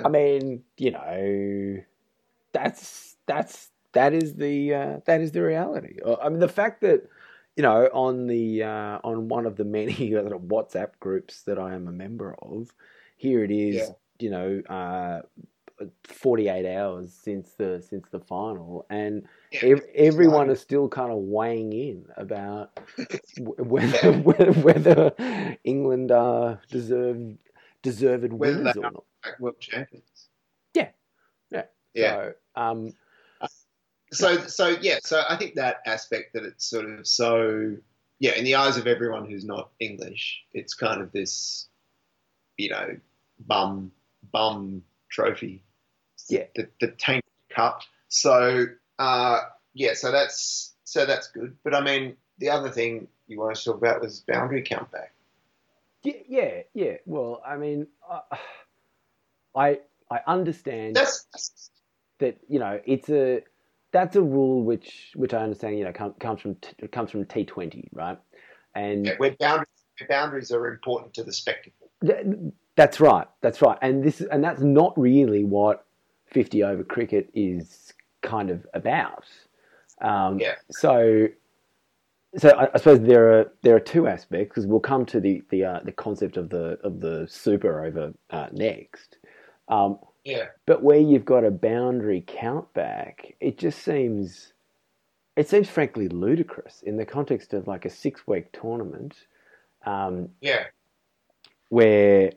I 0.05 0.09
mean, 0.09 0.63
you 0.77 0.91
know, 0.93 1.83
that's 2.53 3.17
that's 3.27 3.71
that 3.93 4.13
is 4.13 4.35
the 4.35 4.75
uh, 4.75 5.01
that 5.07 5.21
is 5.21 5.33
the 5.33 5.43
reality. 5.43 5.99
Uh, 6.05 6.17
I 6.23 6.29
mean, 6.29 6.41
the 6.41 6.49
fact 6.49 6.81
that 6.83 7.09
you 7.57 7.63
know, 7.63 7.89
on 7.93 8.27
the 8.27 8.63
uh, 8.63 8.99
on 9.05 9.29
one 9.29 9.47
of 9.47 9.57
the 9.57 9.65
many 9.65 9.95
WhatsApp 10.11 10.93
groups 11.01 11.43
that 11.43 11.59
I 11.59 11.75
am 11.75 11.89
a 11.89 11.93
member 11.93 12.35
of, 12.41 12.75
here 13.17 13.45
it 13.45 13.51
is. 13.51 13.77
Yeah. 13.77 13.89
You 14.19 14.31
know, 14.31 14.63
uh, 14.69 15.23
forty 16.05 16.49
eight 16.49 16.67
hours 16.77 17.13
since 17.13 17.53
the 17.55 17.83
since 17.87 18.09
the 18.11 18.21
final, 18.21 18.87
and 18.89 19.27
Yeah, 19.51 19.65
ev- 19.65 19.87
everyone 19.95 20.49
is 20.51 20.61
still 20.61 20.89
kind 20.89 21.11
of 21.11 21.19
weighing 21.19 21.73
in 21.73 22.07
about 22.17 22.79
whether 23.39 24.13
whether, 24.19 24.53
whether 24.53 25.57
England 25.65 26.13
are 26.13 26.61
deserved 26.71 27.39
deserved 27.83 28.33
Whether 28.33 28.59
winners 28.59 28.77
or 28.77 28.83
not. 28.93 29.05
Like 29.25 29.41
world 29.41 29.61
champions. 29.61 30.29
Yeah. 30.75 30.89
Yeah. 31.51 31.65
Yeah. 31.95 32.13
So, 32.13 32.33
um, 32.57 32.93
So, 34.13 34.47
so 34.47 34.77
yeah, 34.83 34.99
so 35.03 35.23
I 35.27 35.37
think 35.37 35.55
that 35.55 35.77
aspect 35.87 36.35
that 36.35 36.45
it's 36.45 36.67
sort 36.67 36.85
of 36.85 37.07
so, 37.07 37.77
yeah, 38.19 38.35
in 38.35 38.45
the 38.45 38.57
eyes 38.57 38.77
of 38.77 38.87
everyone 38.87 39.25
who's 39.25 39.45
not 39.45 39.71
English, 39.81 40.45
it's 40.53 40.75
kind 40.75 41.01
of 41.01 41.13
this, 41.13 41.67
you 42.59 42.69
know, 42.69 42.99
bum, 43.41 43.91
bum 44.31 44.83
trophy. 45.11 45.65
Yeah. 46.29 46.45
The, 46.55 46.69
the 46.81 46.89
tainted 46.89 47.25
cup. 47.49 47.81
So, 48.09 48.67
uh, 48.99 49.39
yeah, 49.73 49.95
so 49.95 50.13
that's, 50.13 50.75
so 50.85 51.07
that's 51.07 51.29
good. 51.29 51.57
But 51.65 51.75
I 51.75 51.81
mean, 51.81 52.17
the 52.37 52.51
other 52.51 52.69
thing 52.69 53.09
you 53.29 53.41
want 53.41 53.57
to 53.57 53.65
talk 53.65 53.79
about 53.79 54.03
was 54.03 54.21
boundary 54.21 54.63
count 54.63 54.91
back. 54.93 55.15
yeah, 56.03 56.21
yeah, 56.29 56.63
yeah. 56.75 56.97
Well, 57.07 57.41
I 57.47 57.57
mean, 57.57 57.87
uh, 58.09 58.21
I 59.57 59.81
I 60.11 60.21
understand 60.27 60.97
That's, 60.97 61.71
that 62.19 62.39
you 62.49 62.59
know 62.59 62.81
it's 62.87 63.09
a 63.09 63.43
that's 63.93 64.17
a 64.17 64.23
rule 64.23 64.63
which 64.63 65.13
which 65.15 65.35
I 65.35 65.43
understand 65.43 65.79
you 65.79 65.85
know 65.85 65.93
com- 65.93 66.15
comes 66.15 66.41
from 66.41 66.55
t- 66.57 66.89
comes 66.89 67.11
from 67.11 67.25
T 67.27 67.45
Twenty, 67.45 67.89
right? 67.93 68.19
And 68.75 69.07
yeah, 69.07 69.15
where 69.19 69.37
boundaries, 69.39 69.69
where 69.99 70.09
boundaries 70.09 70.51
are 70.51 70.67
important 70.69 71.15
to 71.15 71.25
the 71.25 71.33
spectacle. 71.33 71.91
th- 72.05 72.27
that's 72.75 73.01
right, 73.01 73.27
that's 73.43 73.61
right. 73.61 73.79
And 73.83 74.03
this 74.03 74.21
and 74.21 74.43
that's 74.43 74.63
not 74.63 74.99
really 74.99 75.45
what 75.45 75.85
fifty 76.27 76.63
over 76.63 76.83
cricket 76.83 77.31
is 77.35 77.93
kind 78.23 78.51
of 78.51 78.67
about. 78.75 79.25
Um, 80.01 80.39
Yeah. 80.39 80.55
So, 80.71 81.29
so 82.37 82.51
I, 82.51 82.69
I 82.75 82.79
suppose 82.79 83.01
there 83.01 83.39
are 83.39 83.53
there 83.63 83.77
are 83.77 83.81
two 83.81 84.07
aspects 84.07 84.49
because 84.49 84.67
we'll 84.67 84.81
come 84.81 85.05
to 85.07 85.21
the 85.21 85.43
the 85.51 85.65
uh, 85.65 85.81
the 85.85 85.93
concept 85.93 86.37
of 86.37 86.49
the 86.49 86.79
of 86.83 87.01
the 87.01 87.27
super 87.29 87.85
over 87.85 88.13
uh, 88.31 88.49
next. 88.53 89.19
Um, 89.69 89.99
Yeah. 90.25 90.49
but 90.67 90.83
where 90.83 90.99
you've 90.99 91.25
got 91.25 91.45
a 91.45 91.51
boundary 91.51 92.23
count 92.27 92.73
back, 92.75 93.35
it 93.41 93.59
just 93.59 93.83
seems 93.83 94.53
it 95.37 95.49
seems 95.49 95.69
frankly 95.69 96.09
ludicrous 96.09 96.83
in 96.83 96.97
the 96.97 97.07
context 97.07 97.55
of 97.55 97.67
like 97.67 97.85
a 97.85 97.91
six 97.91 98.27
week 98.27 98.53
tournament 98.53 99.27
um, 99.87 100.29
Yeah. 100.41 100.67
where 101.69 102.33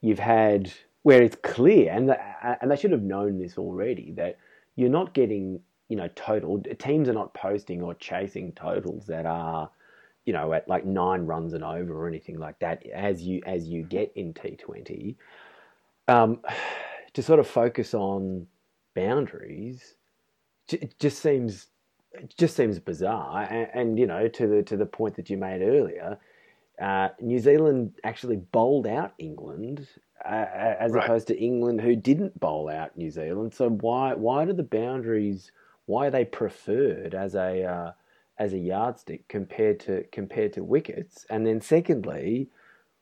you've 0.00 0.18
had 0.18 0.72
where 1.02 1.22
it's 1.22 1.36
clear 1.42 1.92
and 1.92 2.08
the, 2.08 2.18
and 2.62 2.70
they 2.70 2.76
should 2.76 2.92
have 2.92 3.02
known 3.02 3.38
this 3.38 3.58
already 3.58 4.12
that 4.12 4.38
you're 4.76 4.90
not 4.90 5.14
getting 5.14 5.60
you 5.88 5.96
know 5.96 6.08
total 6.14 6.62
teams 6.78 7.08
are 7.08 7.14
not 7.14 7.32
posting 7.34 7.82
or 7.82 7.94
chasing 7.94 8.52
totals 8.52 9.06
that 9.06 9.26
are 9.26 9.70
you 10.24 10.32
know 10.32 10.52
at 10.52 10.68
like 10.68 10.84
nine 10.84 11.26
runs 11.26 11.52
and 11.54 11.64
over 11.64 11.94
or 11.94 12.08
anything 12.08 12.38
like 12.38 12.58
that 12.58 12.84
as 12.86 13.22
you 13.22 13.40
as 13.46 13.68
you 13.68 13.82
get 13.82 14.12
in 14.16 14.34
T20 14.34 15.16
um, 16.08 16.40
to 17.14 17.22
sort 17.22 17.40
of 17.40 17.48
focus 17.48 17.94
on 17.94 18.46
boundaries 18.96 19.96
j- 20.68 20.78
it 20.82 20.98
just 21.00 21.20
seems 21.22 21.68
it 22.12 22.34
just 22.38 22.56
seems 22.56 22.78
bizarre 22.80 23.42
and, 23.50 23.68
and 23.74 23.98
you 23.98 24.06
know 24.06 24.28
to 24.28 24.46
the 24.46 24.62
to 24.62 24.76
the 24.76 24.86
point 24.86 25.16
that 25.16 25.30
you 25.30 25.38
made 25.38 25.62
earlier 25.62 26.18
uh, 26.80 27.10
New 27.20 27.40
Zealand 27.40 27.94
actually 28.04 28.36
bowled 28.36 28.86
out 28.86 29.14
England 29.18 29.88
uh, 30.24 30.46
as 30.80 30.94
Right. 30.94 30.96
opposed 30.96 31.28
to 31.28 31.38
England 31.38 31.80
who 31.80 31.96
didn't 31.96 32.38
bowl 32.40 32.68
out 32.70 32.96
New 32.98 33.10
Zealand. 33.10 33.54
So 33.54 33.70
why 33.70 34.14
why 34.14 34.44
do 34.44 34.52
the 34.54 34.64
boundaries 34.64 35.52
why 35.86 36.08
are 36.08 36.12
they 36.12 36.26
preferred 36.26 37.14
as 37.14 37.34
a 37.34 37.64
uh, 37.64 37.92
as 38.38 38.54
a 38.54 38.58
yardstick 38.58 39.28
compared 39.28 39.80
to 39.82 40.04
compared 40.12 40.52
to 40.54 40.64
wickets? 40.64 41.26
And 41.30 41.46
then 41.46 41.62
secondly, 41.62 42.50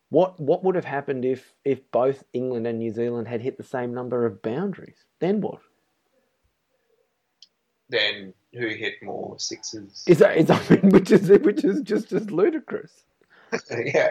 what 0.08 0.38
what 0.38 0.62
would 0.62 0.74
have 0.74 0.84
happened 0.84 1.24
if 1.24 1.52
if 1.64 1.90
both 1.90 2.24
England 2.32 2.66
and 2.66 2.78
New 2.78 2.92
Zealand 2.92 3.28
had 3.28 3.40
hit 3.40 3.56
the 3.56 3.64
same 3.64 3.92
number 3.92 4.24
of 4.24 4.42
boundaries? 4.42 5.04
Then 5.20 5.40
what? 5.40 5.60
Then 7.88 8.34
who 8.52 8.68
hit 8.68 8.94
more 9.02 9.38
sixes? 9.38 10.04
Is 10.06 10.18
that 10.18 10.36
is 10.36 10.50
I 10.50 10.60
mean, 10.70 10.90
which 10.90 11.10
is 11.10 11.28
which 11.28 11.64
is 11.64 11.80
just 11.82 12.12
as 12.12 12.30
ludicrous. 12.30 12.92
yeah. 13.70 14.10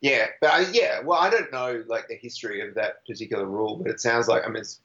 Yeah, 0.00 0.26
but 0.40 0.50
I, 0.50 0.66
yeah, 0.72 1.00
well, 1.04 1.20
I 1.20 1.30
don't 1.30 1.52
know 1.52 1.84
like 1.86 2.08
the 2.08 2.16
history 2.16 2.66
of 2.66 2.74
that 2.74 3.06
particular 3.06 3.46
rule, 3.46 3.76
but 3.76 3.92
it 3.92 4.00
sounds 4.00 4.26
like 4.26 4.42
I 4.44 4.48
mean, 4.48 4.56
it's, 4.56 4.80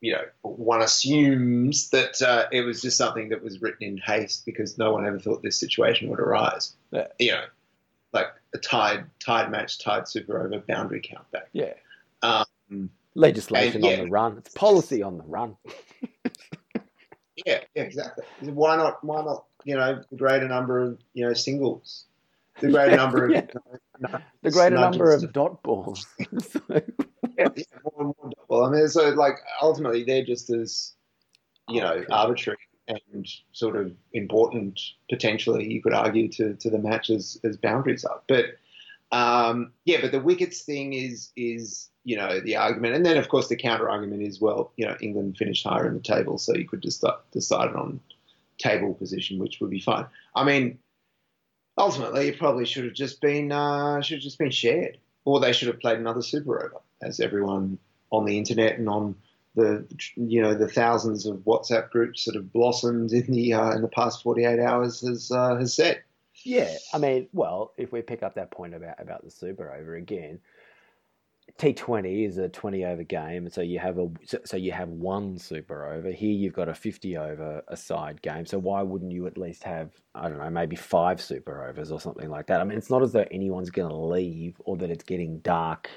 you 0.00 0.12
know, 0.12 0.22
one 0.42 0.82
assumes 0.82 1.90
that 1.90 2.22
uh, 2.22 2.46
it 2.52 2.60
was 2.60 2.80
just 2.80 2.96
something 2.96 3.28
that 3.30 3.42
was 3.42 3.60
written 3.60 3.82
in 3.82 3.98
haste 3.98 4.46
because 4.46 4.78
no 4.78 4.92
one 4.92 5.04
ever 5.04 5.18
thought 5.18 5.42
this 5.42 5.58
situation 5.58 6.08
would 6.10 6.20
arise. 6.20 6.76
You 7.18 7.32
know, 7.32 7.44
like 8.12 8.28
a 8.56 8.60
tied 8.60 9.04
tied 9.20 9.50
match, 9.50 9.78
tied 9.78 10.08
super 10.08 10.44
over 10.44 10.58
boundary 10.66 11.00
countback. 11.00 11.44
Yeah. 11.52 11.74
Um, 12.22 12.90
Legislation 13.14 13.76
And, 13.76 13.84
yeah. 13.84 13.92
on 13.98 14.04
the 14.04 14.10
run. 14.10 14.38
It's 14.38 14.52
policy 14.54 15.02
on 15.02 15.16
the 15.18 15.24
run. 15.24 15.56
yeah, 17.46 17.60
yeah, 17.74 17.82
exactly. 17.82 18.24
Why 18.40 18.76
not? 18.76 19.02
Why 19.04 19.22
not? 19.24 19.44
You 19.64 19.76
know, 19.76 20.02
the 20.10 20.16
greater 20.16 20.48
number 20.48 20.82
of 20.82 20.98
you 21.14 21.26
know 21.26 21.32
singles, 21.34 22.04
the 22.60 22.70
greater 22.70 22.96
number 23.02 23.26
of 23.26 23.30
Yeah. 23.32 23.46
you 23.54 24.08
know, 24.08 24.18
The 24.42 24.50
greater 24.50 24.76
number 24.76 25.12
of 25.12 25.32
dot 25.32 25.62
balls. 25.62 26.06
So- 26.40 26.60
yeah, 27.38 27.48
yeah, 27.54 27.64
more 27.84 28.06
and 28.06 28.14
more 28.22 28.30
double. 28.48 28.64
I 28.64 28.70
mean, 28.70 28.88
so 28.88 29.10
like 29.10 29.34
ultimately 29.60 30.04
they're 30.04 30.24
just 30.24 30.48
as 30.50 30.94
you 31.68 31.80
know 31.80 31.92
Okay. 31.92 32.06
arbitrary 32.10 32.58
and 32.88 33.28
sort 33.52 33.76
of 33.76 33.92
important 34.12 34.80
potentially 35.10 35.72
you 35.72 35.82
could 35.82 35.92
argue 35.92 36.28
to, 36.28 36.54
to 36.54 36.70
the 36.70 36.78
match 36.78 37.10
as, 37.10 37.38
as 37.44 37.56
boundaries 37.56 38.04
are. 38.04 38.20
But 38.28 38.46
um, 39.12 39.72
yeah, 39.84 40.00
but 40.00 40.12
the 40.12 40.20
wickets 40.20 40.62
thing 40.62 40.92
is 40.92 41.30
is 41.36 41.88
you 42.04 42.16
know 42.16 42.40
the 42.40 42.56
argument, 42.56 42.94
and 42.94 43.06
then 43.06 43.16
of 43.16 43.28
course 43.28 43.48
the 43.48 43.56
counter 43.56 43.88
argument 43.88 44.22
is 44.22 44.40
well 44.40 44.72
you 44.76 44.86
know 44.86 44.96
England 45.00 45.36
finished 45.36 45.64
higher 45.64 45.86
in 45.86 45.94
the 45.94 46.00
table, 46.00 46.38
so 46.38 46.54
you 46.54 46.68
could 46.68 46.82
just 46.82 47.04
decide 47.32 47.74
on 47.74 48.00
table 48.58 48.94
position, 48.94 49.38
which 49.38 49.60
would 49.60 49.70
be 49.70 49.80
fine. 49.80 50.06
I 50.34 50.44
mean, 50.44 50.78
ultimately 51.78 52.28
it 52.28 52.38
probably 52.38 52.64
should 52.64 52.84
have 52.84 52.94
just 52.94 53.20
been 53.20 53.52
uh, 53.52 54.00
should 54.02 54.16
have 54.16 54.22
just 54.22 54.38
been 54.38 54.50
shared, 54.50 54.98
or 55.24 55.40
they 55.40 55.52
should 55.52 55.68
have 55.68 55.80
played 55.80 55.98
another 55.98 56.22
super 56.22 56.64
over, 56.64 56.80
as 57.02 57.20
everyone 57.20 57.78
on 58.10 58.24
the 58.24 58.38
internet 58.38 58.78
and 58.78 58.88
on 58.88 59.14
the 59.56 59.86
you 60.16 60.40
know 60.40 60.54
the 60.54 60.68
thousands 60.68 61.26
of 61.26 61.38
WhatsApp 61.38 61.90
groups 61.90 62.24
that 62.26 62.34
have 62.34 62.52
blossomed 62.52 63.12
in 63.12 63.32
the 63.32 63.54
uh, 63.54 63.72
in 63.72 63.82
the 63.82 63.88
past 63.88 64.22
48 64.22 64.60
hours 64.60 65.00
has 65.00 65.30
uh, 65.32 65.56
has 65.56 65.74
said. 65.74 66.02
Yeah, 66.44 66.76
I 66.92 66.98
mean, 66.98 67.28
well, 67.32 67.72
if 67.76 67.92
we 67.92 68.02
pick 68.02 68.22
up 68.22 68.34
that 68.34 68.50
point 68.50 68.74
about 68.74 69.00
about 69.00 69.24
the 69.24 69.30
super 69.30 69.72
over 69.72 69.96
again, 69.96 70.38
T 71.56 71.72
Twenty 71.72 72.24
is 72.24 72.36
a 72.36 72.50
twenty 72.50 72.84
over 72.84 73.02
game, 73.02 73.46
and 73.46 73.52
so 73.52 73.62
you 73.62 73.78
have 73.78 73.98
a 73.98 74.10
so, 74.44 74.58
you 74.58 74.72
have 74.72 74.90
one 74.90 75.38
super 75.38 75.86
over. 75.86 76.10
Here 76.10 76.30
you've 76.30 76.52
got 76.52 76.68
a 76.68 76.74
fifty 76.74 77.16
over 77.16 77.62
a 77.68 77.76
side 77.76 78.20
game. 78.20 78.44
So 78.44 78.58
why 78.58 78.82
wouldn't 78.82 79.12
you 79.12 79.26
at 79.26 79.38
least 79.38 79.64
have 79.64 79.92
I 80.14 80.28
don't 80.28 80.38
know 80.38 80.50
maybe 80.50 80.76
five 80.76 81.22
super 81.22 81.66
overs 81.66 81.90
or 81.90 81.98
something 81.98 82.28
like 82.28 82.46
that? 82.48 82.60
I 82.60 82.64
mean, 82.64 82.76
it's 82.76 82.90
not 82.90 83.02
as 83.02 83.12
though 83.12 83.26
anyone's 83.30 83.70
going 83.70 83.88
to 83.88 83.96
leave 83.96 84.60
or 84.60 84.76
that 84.76 84.90
it's 84.90 85.04
getting 85.04 85.38
dark 85.38 85.88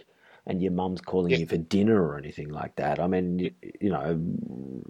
and 0.45 0.61
your 0.61 0.71
mum's 0.71 1.01
calling 1.01 1.31
Yeah. 1.31 1.37
you 1.37 1.45
for 1.45 1.57
dinner 1.57 2.01
or 2.01 2.17
anything 2.17 2.49
like 2.49 2.75
that. 2.77 2.99
I 2.99 3.07
mean, 3.07 3.39
you, 3.39 3.51
you 3.81 3.89
know, 3.89 4.19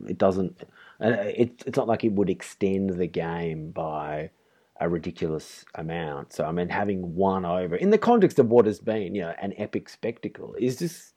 it 0.07 0.17
doesn't. 0.17 0.63
uh, 1.01 1.15
It's 1.35 1.63
it's 1.65 1.77
not 1.77 1.87
like 1.87 2.03
it 2.03 2.13
would 2.13 2.29
extend 2.29 2.91
the 2.91 3.07
game 3.07 3.71
by 3.71 4.31
a 4.79 4.87
ridiculous 4.89 5.65
amount. 5.75 6.33
So 6.33 6.45
I 6.45 6.51
mean, 6.51 6.69
having 6.69 7.15
one 7.15 7.45
over 7.45 7.75
in 7.75 7.89
the 7.89 7.97
context 7.97 8.39
of 8.39 8.49
what 8.49 8.65
has 8.65 8.79
been, 8.79 9.15
you 9.15 9.21
know, 9.21 9.33
an 9.41 9.53
epic 9.57 9.89
spectacle 9.89 10.55
is 10.57 10.77
just 10.79 11.13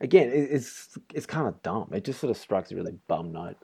again, 0.00 0.28
it- 0.30 0.50
it's 0.50 0.98
it's 1.14 1.26
kind 1.26 1.46
of 1.48 1.62
dumb. 1.62 1.90
It 1.92 2.04
just 2.04 2.20
sort 2.20 2.30
of 2.30 2.36
strikes 2.36 2.72
a 2.72 2.76
really 2.76 2.98
bum 3.08 3.32
note. 3.32 3.56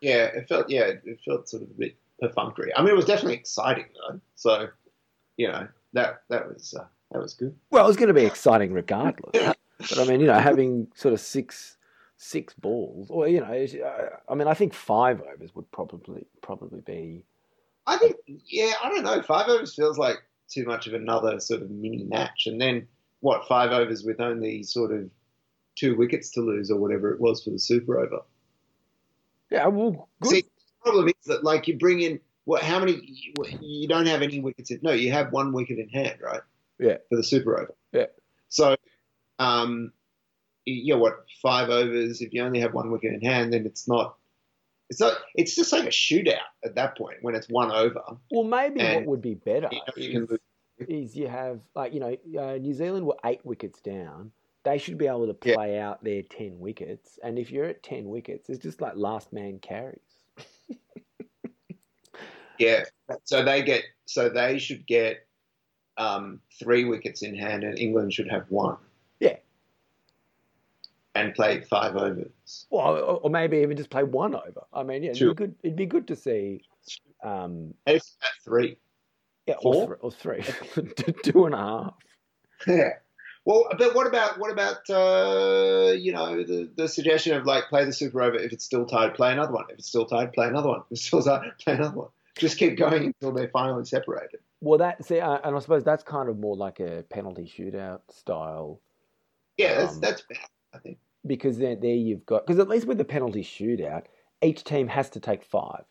Yeah, 0.00 0.24
it 0.26 0.48
felt 0.48 0.68
yeah, 0.68 0.90
it 1.04 1.20
felt 1.24 1.48
sort 1.48 1.62
of 1.62 1.70
a 1.70 1.74
bit 1.74 1.96
perfunctory. 2.20 2.72
I 2.76 2.80
mean, 2.82 2.90
it 2.90 2.96
was 2.96 3.06
definitely 3.06 3.34
exciting 3.34 3.86
though. 3.94 4.20
So 4.34 4.68
you 5.36 5.48
know 5.48 5.68
that 5.94 6.22
that 6.30 6.46
was 6.48 6.74
uh, 6.74 6.84
that 7.14 7.22
was 7.22 7.34
good. 7.34 7.54
Well, 7.70 7.88
it's 7.88 7.96
going 7.96 8.08
to 8.08 8.14
be 8.14 8.26
exciting 8.26 8.72
regardless. 8.72 9.30
but 9.78 9.98
I 9.98 10.04
mean, 10.04 10.20
you 10.20 10.26
know, 10.26 10.38
having 10.38 10.88
sort 10.94 11.14
of 11.14 11.20
six 11.20 11.76
six 12.16 12.54
balls, 12.54 13.08
or 13.08 13.28
you 13.28 13.40
know, 13.40 13.46
uh, 13.86 14.08
I 14.28 14.34
mean, 14.34 14.48
I 14.48 14.54
think 14.54 14.74
five 14.74 15.20
overs 15.20 15.54
would 15.54 15.70
probably 15.70 16.26
probably 16.42 16.80
be. 16.80 17.24
I 17.86 17.98
think 17.98 18.16
yeah, 18.26 18.72
I 18.82 18.88
don't 18.88 19.04
know. 19.04 19.22
Five 19.22 19.48
overs 19.48 19.76
feels 19.76 19.96
like 19.96 20.16
too 20.48 20.64
much 20.64 20.88
of 20.88 20.94
another 20.94 21.38
sort 21.38 21.62
of 21.62 21.70
mini 21.70 22.02
match, 22.02 22.46
and 22.46 22.60
then 22.60 22.88
what? 23.20 23.46
Five 23.46 23.70
overs 23.70 24.02
with 24.02 24.20
only 24.20 24.64
sort 24.64 24.90
of 24.90 25.08
two 25.76 25.96
wickets 25.96 26.30
to 26.30 26.40
lose 26.40 26.68
or 26.68 26.80
whatever 26.80 27.12
it 27.12 27.20
was 27.20 27.44
for 27.44 27.50
the 27.50 27.60
super 27.60 28.00
over. 28.00 28.22
Yeah, 29.50 29.68
well, 29.68 30.08
good. 30.20 30.30
See, 30.30 30.42
the 30.42 30.90
problem 30.90 31.08
is 31.08 31.26
that 31.26 31.44
like 31.44 31.68
you 31.68 31.78
bring 31.78 32.00
in 32.00 32.18
what? 32.44 32.64
How 32.64 32.80
many? 32.80 33.00
You 33.60 33.86
don't 33.86 34.06
have 34.06 34.22
any 34.22 34.40
wickets 34.40 34.72
in. 34.72 34.80
No, 34.82 34.90
you 34.90 35.12
have 35.12 35.30
one 35.30 35.52
wicket 35.52 35.78
in 35.78 35.88
hand, 35.90 36.18
right? 36.20 36.40
Yeah. 36.78 36.96
For 37.08 37.16
the 37.16 37.24
super 37.24 37.58
over. 37.58 37.74
Yeah. 37.92 38.06
So, 38.48 38.76
um, 39.38 39.92
you 40.64 40.94
know 40.94 41.00
what? 41.00 41.24
Five 41.42 41.70
overs. 41.70 42.20
If 42.20 42.32
you 42.32 42.42
only 42.42 42.60
have 42.60 42.74
one 42.74 42.90
wicket 42.90 43.12
in 43.12 43.20
hand, 43.20 43.52
then 43.52 43.66
it's 43.66 43.86
not. 43.86 44.16
It's 44.90 45.00
not. 45.00 45.18
It's 45.34 45.54
just 45.54 45.72
like 45.72 45.84
a 45.84 45.88
shootout 45.88 46.38
at 46.64 46.74
that 46.76 46.96
point 46.96 47.18
when 47.22 47.34
it's 47.34 47.48
one 47.48 47.70
over. 47.70 48.02
Well, 48.30 48.44
maybe 48.44 48.82
what 48.82 49.06
would 49.06 49.22
be 49.22 49.34
better 49.34 49.68
You 49.96 50.20
know, 50.20 50.26
you 50.28 50.38
is, 50.78 50.88
is 51.10 51.16
you 51.16 51.28
have 51.28 51.60
like 51.74 51.92
you 51.94 52.00
know 52.00 52.16
uh, 52.40 52.58
New 52.58 52.74
Zealand 52.74 53.06
were 53.06 53.16
eight 53.24 53.44
wickets 53.44 53.80
down. 53.80 54.32
They 54.64 54.78
should 54.78 54.96
be 54.96 55.06
able 55.06 55.26
to 55.26 55.36
Yeah. 55.48 55.54
play 55.54 55.78
out 55.78 56.02
their 56.02 56.22
ten 56.22 56.58
wickets, 56.58 57.18
and 57.22 57.38
if 57.38 57.50
you're 57.50 57.66
at 57.66 57.82
ten 57.82 58.06
wickets, 58.08 58.48
it's 58.48 58.62
just 58.62 58.80
like 58.80 58.94
last 58.96 59.32
man 59.32 59.58
carries. 59.58 60.00
Yeah. 62.58 62.84
So 63.24 63.44
they 63.44 63.62
get. 63.62 63.82
So 64.06 64.28
they 64.28 64.58
should 64.58 64.86
get 64.86 65.26
um, 65.96 66.40
three 66.58 66.84
wickets 66.84 67.22
in 67.22 67.34
hand, 67.36 67.64
and 67.64 67.78
England 67.78 68.12
should 68.12 68.28
have 68.30 68.44
one. 68.50 68.76
Yeah. 69.20 69.36
And 71.14 71.34
play 71.34 71.60
five 71.60 71.94
overs. 71.96 72.66
Well, 72.70 72.94
or, 72.96 73.20
or 73.20 73.30
maybe 73.30 73.58
even 73.58 73.76
just 73.76 73.90
play 73.90 74.02
one 74.02 74.34
over. 74.34 74.64
I 74.72 74.82
mean, 74.82 75.02
yeah, 75.04 75.10
it'd 75.12 75.28
be 75.28 75.34
good. 75.34 75.54
It'd 75.62 75.76
be 75.76 75.86
good 75.86 76.08
to 76.08 76.16
see. 76.16 76.62
Um, 77.22 77.74
at 77.86 78.02
three. 78.44 78.76
yeah, 79.46 79.54
Four? 79.62 79.74
or, 79.74 79.86
th- 79.86 79.98
or 80.00 80.10
three, 80.10 80.44
two 81.24 81.46
and 81.46 81.54
a 81.54 81.58
half. 81.58 81.94
Yeah. 82.66 82.90
Well, 83.46 83.66
but 83.78 83.94
what 83.94 84.06
about 84.06 84.38
what 84.38 84.50
about 84.50 84.88
uh, 84.90 85.92
you 85.92 86.12
know 86.12 86.42
the, 86.42 86.68
the 86.76 86.88
suggestion 86.88 87.36
of 87.36 87.44
like 87.46 87.68
play 87.68 87.84
the 87.84 87.92
super 87.92 88.22
over 88.22 88.36
if 88.36 88.52
it's 88.52 88.64
still 88.64 88.86
tied, 88.86 89.14
play 89.14 89.32
another 89.32 89.52
one. 89.52 89.66
If 89.70 89.78
it's 89.80 89.88
still 89.88 90.06
tied, 90.06 90.32
play 90.32 90.48
another 90.48 90.68
one. 90.68 90.80
If 90.80 90.92
it's 90.92 91.02
still 91.04 91.22
tied, 91.22 91.52
play 91.58 91.74
another 91.74 91.94
one. 91.96 92.08
Just 92.36 92.58
keep 92.58 92.76
going 92.76 93.06
until 93.06 93.32
they're 93.32 93.50
finally 93.50 93.84
separated. 93.84 94.40
Well, 94.60 94.78
that 94.78 95.04
see, 95.04 95.20
uh, 95.20 95.38
and 95.44 95.54
I 95.54 95.58
suppose 95.60 95.84
that's 95.84 96.02
kind 96.02 96.28
of 96.28 96.38
more 96.38 96.56
like 96.56 96.80
a 96.80 97.04
penalty 97.10 97.44
shootout 97.44 98.00
style. 98.10 98.80
Yeah, 99.56 99.74
that's 99.78 99.94
Um, 99.94 100.00
that's 100.00 100.22
bad. 100.22 100.38
I 100.72 100.78
think. 100.78 100.98
because 101.26 101.58
then 101.58 101.78
there 101.80 101.94
you've 101.94 102.26
got 102.26 102.46
because 102.46 102.58
at 102.58 102.68
least 102.68 102.86
with 102.86 102.98
the 102.98 103.04
penalty 103.04 103.42
shootout, 103.44 104.04
each 104.42 104.64
team 104.64 104.88
has 104.88 105.10
to 105.10 105.20
take 105.20 105.44
five, 105.44 105.84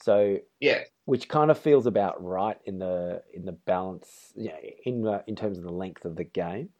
so 0.00 0.38
Yeah, 0.60 0.84
which 1.04 1.28
kind 1.28 1.50
of 1.50 1.58
feels 1.58 1.86
about 1.86 2.24
right 2.24 2.58
in 2.64 2.78
the 2.78 3.22
in 3.34 3.44
the 3.44 3.52
balance, 3.52 4.32
yeah, 4.34 4.56
in 4.84 5.02
the, 5.02 5.22
in 5.26 5.36
terms 5.36 5.58
of 5.58 5.64
the 5.64 5.72
length 5.72 6.04
of 6.06 6.16
the 6.16 6.24
game. 6.24 6.70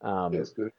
Um, 0.00 0.32
that's 0.32 0.50
good. 0.50 0.72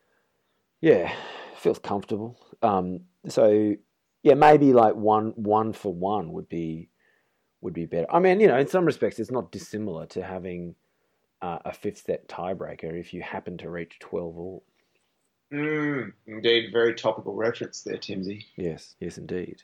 yeah, 0.82 1.14
feels 1.56 1.80
comfortable. 1.80 2.38
Um, 2.62 3.02
so 3.30 3.76
yeah, 4.24 4.34
maybe 4.34 4.74
like 4.74 4.96
one 4.96 5.28
one 5.38 5.72
for 5.72 5.94
one 5.94 6.34
would 6.34 6.50
be 6.50 6.90
would 7.64 7.74
be 7.74 7.86
better. 7.86 8.06
I 8.14 8.20
mean, 8.20 8.40
you 8.40 8.48
know, 8.48 8.58
in 8.58 8.68
some 8.68 8.86
respects, 8.86 9.20
it's 9.20 9.32
not 9.32 9.52
dissimilar 9.52 10.06
to 10.08 10.22
having 10.22 10.76
uh, 11.42 11.60
a 11.66 11.74
fifth 11.74 12.04
set 12.06 12.28
tiebreaker 12.28 13.00
if 13.00 13.14
you 13.14 13.22
happen 13.22 13.58
to 13.60 13.70
reach 13.70 13.98
twelve 14.00 14.38
all. 14.38 14.64
Mm, 15.52 16.12
indeed, 16.28 16.72
very 16.72 16.94
topical 16.96 17.34
reference 17.36 17.82
there, 17.82 17.98
Timsy. 17.98 18.46
Yes, 18.56 18.96
yes, 19.00 19.18
indeed. 19.18 19.62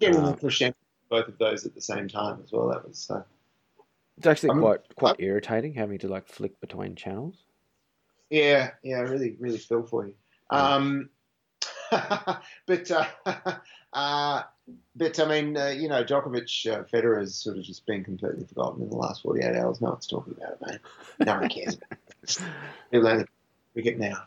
Getting 0.00 0.22
the 0.22 0.30
of 0.68 0.74
both 1.08 1.28
of 1.28 1.38
those 1.38 1.64
at 1.66 1.74
the 1.74 1.80
same 1.80 2.08
time 2.08 2.40
as 2.44 2.52
well. 2.52 2.68
That 2.68 2.86
was 2.86 3.10
uh, 3.10 3.22
It's 4.18 4.26
actually 4.26 4.50
I'm- 4.50 4.60
quite 4.60 4.80
quite 4.96 5.16
irritating 5.18 5.74
having 5.74 5.98
to 5.98 6.08
like 6.08 6.28
flick 6.28 6.60
between 6.60 6.94
channels. 6.94 7.36
yeah, 8.30 8.70
yeah, 8.82 9.00
really, 9.00 9.36
really 9.38 9.58
feel 9.58 9.82
for 9.84 10.06
you. 10.06 10.14
Um, 10.50 11.10
but 11.90 12.90
uh, 12.90 13.06
uh, 13.92 14.42
but 14.96 15.18
I 15.20 15.26
mean, 15.28 15.56
uh, 15.56 15.68
you 15.68 15.88
know, 15.88 16.04
Djokovic, 16.04 16.72
uh, 16.72 16.84
Federer 16.84 17.20
has 17.20 17.36
sort 17.36 17.58
of 17.58 17.64
just 17.64 17.86
been 17.86 18.04
completely 18.04 18.44
forgotten 18.46 18.82
in 18.82 18.88
the 18.90 18.96
last 18.96 19.22
forty-eight 19.22 19.56
hours. 19.56 19.80
No 19.80 19.90
one's 19.90 20.06
talking 20.06 20.34
about 20.36 20.52
it, 20.52 20.58
mate. 20.66 20.80
No 21.26 21.34
one 21.40 21.48
cares. 21.48 21.74
about 21.76 21.98
it. 22.22 22.38
People 22.90 23.08
only 23.08 23.24
cricket 23.74 23.98
now. 23.98 24.24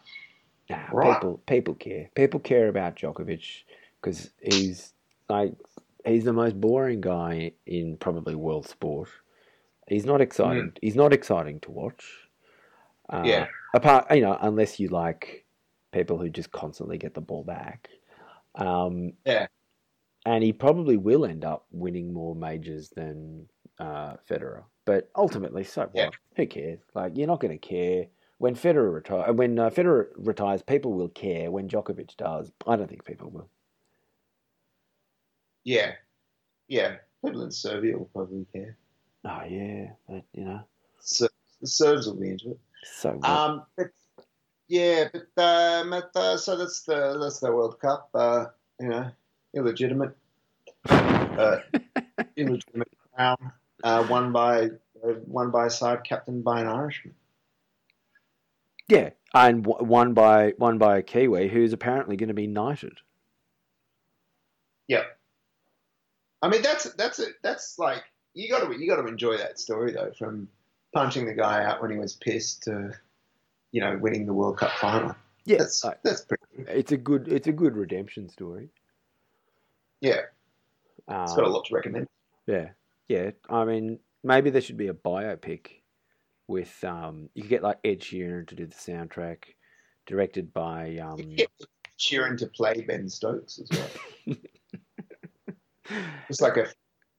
Nah, 0.69 0.77
Right. 0.91 1.13
people 1.15 1.37
people 1.47 1.73
care. 1.75 2.09
People 2.15 2.39
care 2.39 2.67
about 2.67 2.95
Djokovic 2.97 3.63
because 4.01 4.29
he's 4.41 4.93
like 5.29 5.53
he's 6.05 6.25
the 6.25 6.33
most 6.33 6.59
boring 6.59 7.01
guy 7.01 7.53
in 7.65 7.97
probably 7.97 8.35
world 8.35 8.67
sport. 8.67 9.09
He's 9.87 10.05
not 10.05 10.19
exciting. 10.19 10.73
He's 10.81 10.95
not 10.97 11.13
exciting 11.13 11.61
to 11.61 11.71
watch. 11.71 12.05
Uh, 13.09 13.23
Yeah. 13.25 13.47
Apart, 13.73 14.07
you 14.11 14.21
know, 14.21 14.37
unless 14.41 14.79
you 14.79 14.89
like 14.89 15.45
people 15.93 16.17
who 16.17 16.29
just 16.29 16.51
constantly 16.51 16.97
get 16.97 17.13
the 17.13 17.21
ball 17.21 17.43
back. 17.43 17.89
Um, 18.55 19.13
Yeah. 19.25 19.47
And 20.27 20.43
he 20.43 20.51
probably 20.51 20.97
will 20.97 21.25
end 21.25 21.45
up 21.45 21.65
winning 21.71 22.11
more 22.11 22.35
majors 22.35 22.89
than 22.89 23.47
uh, 23.79 24.17
Federer. 24.29 24.63
But 24.85 25.09
ultimately, 25.15 25.63
so 25.63 25.83
what? 25.83 25.91
Yeah. 25.95 26.09
Who 26.35 26.45
cares? 26.47 26.79
Like, 26.93 27.15
you're 27.15 27.27
not 27.27 27.39
going 27.39 27.57
to 27.57 27.67
care 27.67 28.07
when 28.37 28.53
Federer 28.55 28.93
retire. 28.93 29.31
When 29.31 29.57
uh, 29.57 29.69
Federer 29.69 30.07
retires, 30.17 30.61
people 30.61 30.91
will 30.93 31.07
care. 31.07 31.49
When 31.49 31.69
Djokovic 31.69 32.17
does, 32.17 32.51
I 32.67 32.75
don't 32.75 32.89
think 32.89 33.05
people 33.05 33.29
will. 33.29 33.49
Yeah, 35.63 35.93
yeah. 36.67 36.97
People 37.23 37.43
in 37.43 37.51
Serbia 37.51 37.97
will 37.97 38.09
probably 38.13 38.45
care. 38.53 38.77
Oh 39.25 39.43
yeah, 39.47 39.91
but 40.07 40.23
you 40.33 40.45
know, 40.45 40.61
So, 40.99 41.27
the 41.61 41.67
Serbs 41.67 42.07
will 42.07 42.15
be 42.15 42.29
into 42.31 42.51
it. 42.51 42.59
so 42.83 43.11
what? 43.13 43.29
Um, 43.29 43.63
but 43.75 43.87
yeah, 44.67 45.09
but 45.11 45.43
um, 45.43 45.93
uh, 46.15 46.37
so 46.37 46.55
that's 46.57 46.81
the 46.83 47.17
that's 47.21 47.39
the 47.39 47.51
World 47.51 47.79
Cup. 47.79 48.09
Uh, 48.13 48.45
you 48.79 48.89
know, 48.89 49.11
illegitimate, 49.57 50.15
uh, 50.89 51.57
illegitimate 52.35 52.87
crown, 53.13 53.51
uh, 53.83 54.05
won 54.09 54.31
by 54.31 54.65
uh, 55.03 55.13
won 55.25 55.51
by 55.51 55.65
a 55.67 55.69
side 55.69 56.03
captain 56.03 56.41
by 56.41 56.61
an 56.61 56.67
Irishman. 56.67 57.13
yeah, 58.87 59.09
and 59.33 59.63
w- 59.63 59.85
won 59.85 60.13
by 60.13 60.53
one 60.57 60.77
by 60.77 60.97
a 60.97 61.01
Kiwi 61.01 61.47
who's 61.49 61.73
apparently 61.73 62.15
going 62.15 62.29
to 62.29 62.33
be 62.33 62.47
knighted. 62.47 62.99
Yeah, 64.87 65.03
I 66.41 66.47
mean 66.49 66.61
that's 66.61 66.85
that's 66.93 67.19
a, 67.19 67.25
that's 67.43 67.77
like 67.77 68.03
you 68.33 68.49
got 68.49 68.65
to 68.65 68.79
you 68.79 68.87
got 68.89 69.01
to 69.01 69.07
enjoy 69.07 69.37
that 69.37 69.59
story 69.59 69.91
though, 69.91 70.11
from 70.17 70.47
punching 70.93 71.25
the 71.25 71.33
guy 71.33 71.63
out 71.65 71.81
when 71.81 71.91
he 71.91 71.97
was 71.97 72.15
pissed 72.15 72.63
to 72.63 72.93
you 73.71 73.81
know 73.81 73.97
winning 73.99 74.25
the 74.25 74.33
World 74.33 74.57
Cup 74.57 74.71
final. 74.79 75.15
Yeah, 75.45 75.57
That's 75.59 75.81
that's 76.03 76.21
pretty. 76.25 76.43
Good. 76.57 76.67
it's 76.69 76.91
a 76.91 76.97
good 76.97 77.27
it's 77.27 77.47
a 77.47 77.51
good 77.53 77.75
redemption 77.77 78.29
story. 78.29 78.69
Yeah, 80.01 80.21
Um, 81.07 81.23
it's 81.23 81.35
got 81.35 81.45
a 81.45 81.49
lot 81.49 81.65
to 81.65 81.75
recommend. 81.75 82.07
Yeah, 82.45 82.69
yeah. 83.07 83.31
I 83.49 83.65
mean, 83.65 83.99
maybe 84.23 84.49
there 84.49 84.61
should 84.61 84.77
be 84.77 84.87
a 84.87 84.93
biopic 84.93 85.81
with 86.47 86.83
um. 86.83 87.29
You 87.33 87.43
could 87.43 87.49
get 87.49 87.63
like 87.63 87.79
Ed 87.83 88.01
Sheeran 88.01 88.47
to 88.47 88.55
do 88.55 88.65
the 88.65 88.75
soundtrack, 88.75 89.43
directed 90.05 90.53
by 90.53 90.97
um. 90.97 91.17
Get 91.35 91.49
Sheeran 91.99 92.37
to 92.37 92.47
play 92.47 92.81
Ben 92.81 93.09
Stokes 93.09 93.59
as 93.59 93.69
well. 93.71 94.35
It's 96.29 96.41
like 96.41 96.57
a 96.57 96.67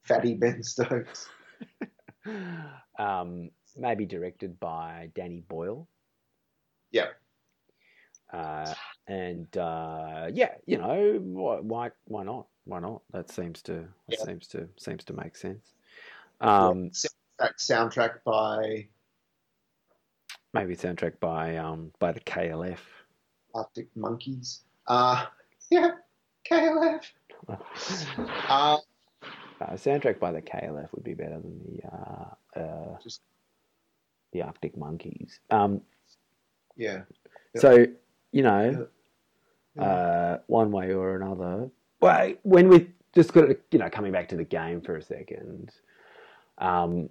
fatty 0.05 0.35
Ben 0.35 0.63
Stokes. 0.63 1.29
um, 2.99 3.51
maybe 3.77 4.05
directed 4.07 4.61
by 4.61 5.11
Danny 5.15 5.41
Boyle. 5.41 5.89
Yeah. 6.91 7.09
Uh, 8.31 8.75
and 9.07 9.57
uh, 9.57 10.27
yeah, 10.33 10.51
you 10.67 10.77
know, 10.77 11.19
why, 11.23 11.57
why 11.61 11.91
why 12.05 12.25
not? 12.25 12.47
Why 12.69 12.81
not? 12.81 13.01
That 13.13 13.31
seems 13.31 13.63
to 13.63 13.73
that 13.73 13.89
Yeah. 14.19 14.25
seems 14.27 14.47
to 14.49 14.69
seems 14.77 15.03
to 15.05 15.15
make 15.15 15.37
sense. 15.37 15.73
Um, 16.43 16.91
soundtrack, 16.91 17.57
soundtrack 17.59 18.23
by 18.25 18.87
maybe 20.53 20.77
soundtrack 20.77 21.19
by 21.19 21.57
um 21.57 21.93
by 21.99 22.13
the 22.13 22.21
KLF. 22.21 22.79
Arctic 23.55 23.89
Monkeys. 23.97 24.61
Uh, 24.87 25.27
yeah, 25.71 25.93
KLF. 26.51 27.05
Uh, 28.49 28.79
Uh, 29.61 29.73
soundtrack 29.73 30.21
by 30.21 30.31
the 30.31 30.43
KLF 30.43 30.93
would 30.93 31.03
be 31.03 31.15
better 31.15 31.41
than 31.41 31.59
the 31.65 31.89
uh, 31.89 32.35
uh, 32.61 32.99
Just- 33.03 33.23
the 34.33 34.43
Arctic 34.43 34.77
Monkeys. 34.77 35.41
Um, 35.51 35.81
yeah. 36.77 37.03
Yeah. 37.55 37.61
So 37.61 37.87
you 38.33 38.43
know, 38.43 38.87
Yeah. 39.75 39.83
uh, 39.83 40.39
one 40.47 40.71
way 40.71 40.93
or 40.93 41.17
another. 41.17 41.71
Well, 42.01 42.35
when 42.43 42.69
we 42.69 42.89
just 43.15 43.33
got 43.33 43.49
you 43.71 43.79
know, 43.79 43.91
coming 43.91 44.13
back 44.13 44.29
to 44.29 44.37
the 44.37 44.45
game 44.45 44.81
for 44.81 44.97
a 44.97 45.03
second. 45.03 45.73
Um, 46.59 47.11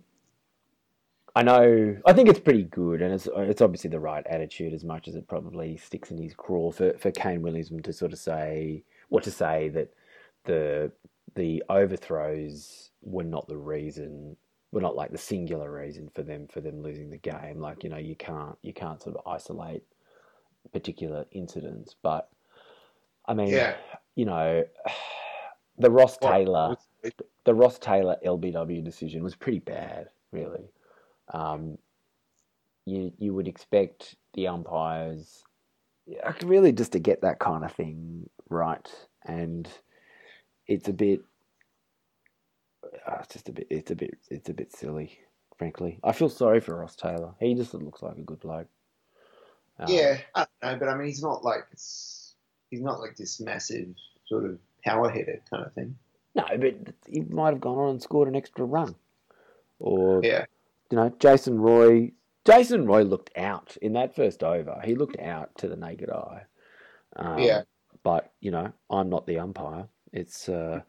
I 1.35 1.43
know. 1.43 1.97
I 2.05 2.13
think 2.13 2.29
it's 2.29 2.39
pretty 2.39 2.63
good, 2.63 3.01
and 3.01 3.13
it's 3.13 3.27
it's 3.35 3.61
obviously 3.61 3.89
the 3.89 3.99
right 3.99 4.25
attitude 4.27 4.73
as 4.73 4.83
much 4.83 5.07
as 5.07 5.15
it 5.15 5.27
probably 5.27 5.77
sticks 5.77 6.09
in 6.11 6.17
his 6.17 6.33
craw 6.33 6.71
for 6.71 6.93
for 6.97 7.11
Kane 7.11 7.41
Williamson 7.41 7.81
to 7.83 7.93
sort 7.93 8.13
of 8.13 8.19
say 8.19 8.83
what 9.09 9.23
to 9.23 9.31
say 9.31 9.69
that 9.69 9.93
the 10.45 10.91
the 11.35 11.63
overthrows 11.69 12.89
were 13.03 13.23
not 13.23 13.47
the 13.47 13.57
reason 13.57 14.35
were 14.71 14.81
not 14.81 14.95
like 14.95 15.11
the 15.11 15.17
singular 15.17 15.71
reason 15.71 16.09
for 16.13 16.23
them 16.23 16.47
for 16.47 16.61
them 16.61 16.81
losing 16.81 17.09
the 17.09 17.17
game 17.17 17.59
like 17.59 17.83
you 17.83 17.89
know 17.89 17.97
you 17.97 18.15
can't 18.15 18.57
you 18.63 18.73
can't 18.73 19.01
sort 19.01 19.15
of 19.15 19.21
isolate 19.27 19.83
particular 20.73 21.25
incidents 21.31 21.95
but 22.01 22.29
i 23.27 23.33
mean 23.33 23.47
Yeah. 23.49 23.75
You 24.17 24.25
know 24.25 24.65
the 25.77 25.89
ross 25.89 26.17
What- 26.19 26.31
taylor 26.33 26.75
the 27.47 27.53
Ross 27.53 27.79
Taylor 27.79 28.17
LBW 28.25 28.83
decision 28.83 29.23
was 29.23 29.33
pretty 29.33 29.59
bad, 29.59 30.09
really. 30.33 30.69
Um, 31.33 31.77
you 32.85 33.13
you 33.17 33.33
would 33.33 33.47
expect 33.47 34.15
the 34.33 34.47
umpires, 34.49 35.45
really, 36.43 36.73
just 36.73 36.91
to 36.91 36.99
get 36.99 37.21
that 37.21 37.39
kind 37.39 37.63
of 37.63 37.71
thing 37.71 38.29
right, 38.49 38.85
and 39.25 39.69
it's 40.67 40.89
a 40.89 40.93
bit, 40.93 41.21
uh, 43.07 43.19
it's 43.21 43.33
just 43.33 43.47
a 43.47 43.53
bit, 43.53 43.67
it's 43.69 43.91
a 43.91 43.95
bit, 43.95 44.17
it's 44.29 44.49
a 44.49 44.53
bit 44.53 44.73
silly, 44.75 45.17
frankly. 45.57 45.99
I 46.03 46.11
feel 46.11 46.27
sorry 46.29 46.59
for 46.59 46.75
Ross 46.75 46.97
Taylor. 46.97 47.33
He 47.39 47.55
just 47.55 47.73
looks 47.73 48.01
like 48.01 48.17
a 48.17 48.21
good 48.21 48.41
bloke. 48.41 48.67
Um, 49.79 49.85
yeah, 49.87 50.17
I 50.35 50.45
don't 50.61 50.73
know, 50.73 50.79
but 50.79 50.89
I 50.89 50.97
mean, 50.97 51.07
he's 51.07 51.23
not 51.23 51.45
like 51.45 51.65
it's, 51.71 52.16
he's 52.69 52.81
not 52.81 52.99
like 52.99 53.15
this 53.15 53.39
massive 53.39 53.89
sort 54.27 54.45
of 54.45 54.59
power 54.83 55.09
hitter 55.09 55.41
kind 55.49 55.65
of 55.65 55.73
thing. 55.73 55.97
No, 56.35 56.45
but 56.59 56.93
he 57.07 57.21
might 57.21 57.49
have 57.51 57.61
gone 57.61 57.77
on 57.77 57.89
and 57.91 58.01
scored 58.01 58.27
an 58.27 58.35
extra 58.35 58.65
run, 58.65 58.95
or 59.79 60.21
Yeah, 60.23 60.45
you 60.91 60.97
know, 60.97 61.13
Jason 61.19 61.59
Roy. 61.59 62.11
Jason 62.45 62.85
Roy 62.85 63.03
looked 63.03 63.31
out 63.37 63.75
in 63.81 63.93
that 63.93 64.15
first 64.15 64.41
over. 64.43 64.79
He 64.83 64.95
looked 64.95 65.19
out 65.19 65.57
to 65.57 65.67
the 65.67 65.75
naked 65.75 66.09
eye. 66.09 66.43
Um, 67.15 67.39
Yeah. 67.39 67.63
But 68.03 68.31
you 68.39 68.51
know, 68.51 68.71
I'm 68.89 69.09
not 69.09 69.27
the 69.27 69.39
umpire. 69.39 69.87
It's 70.13 70.47
uh, 70.47 70.81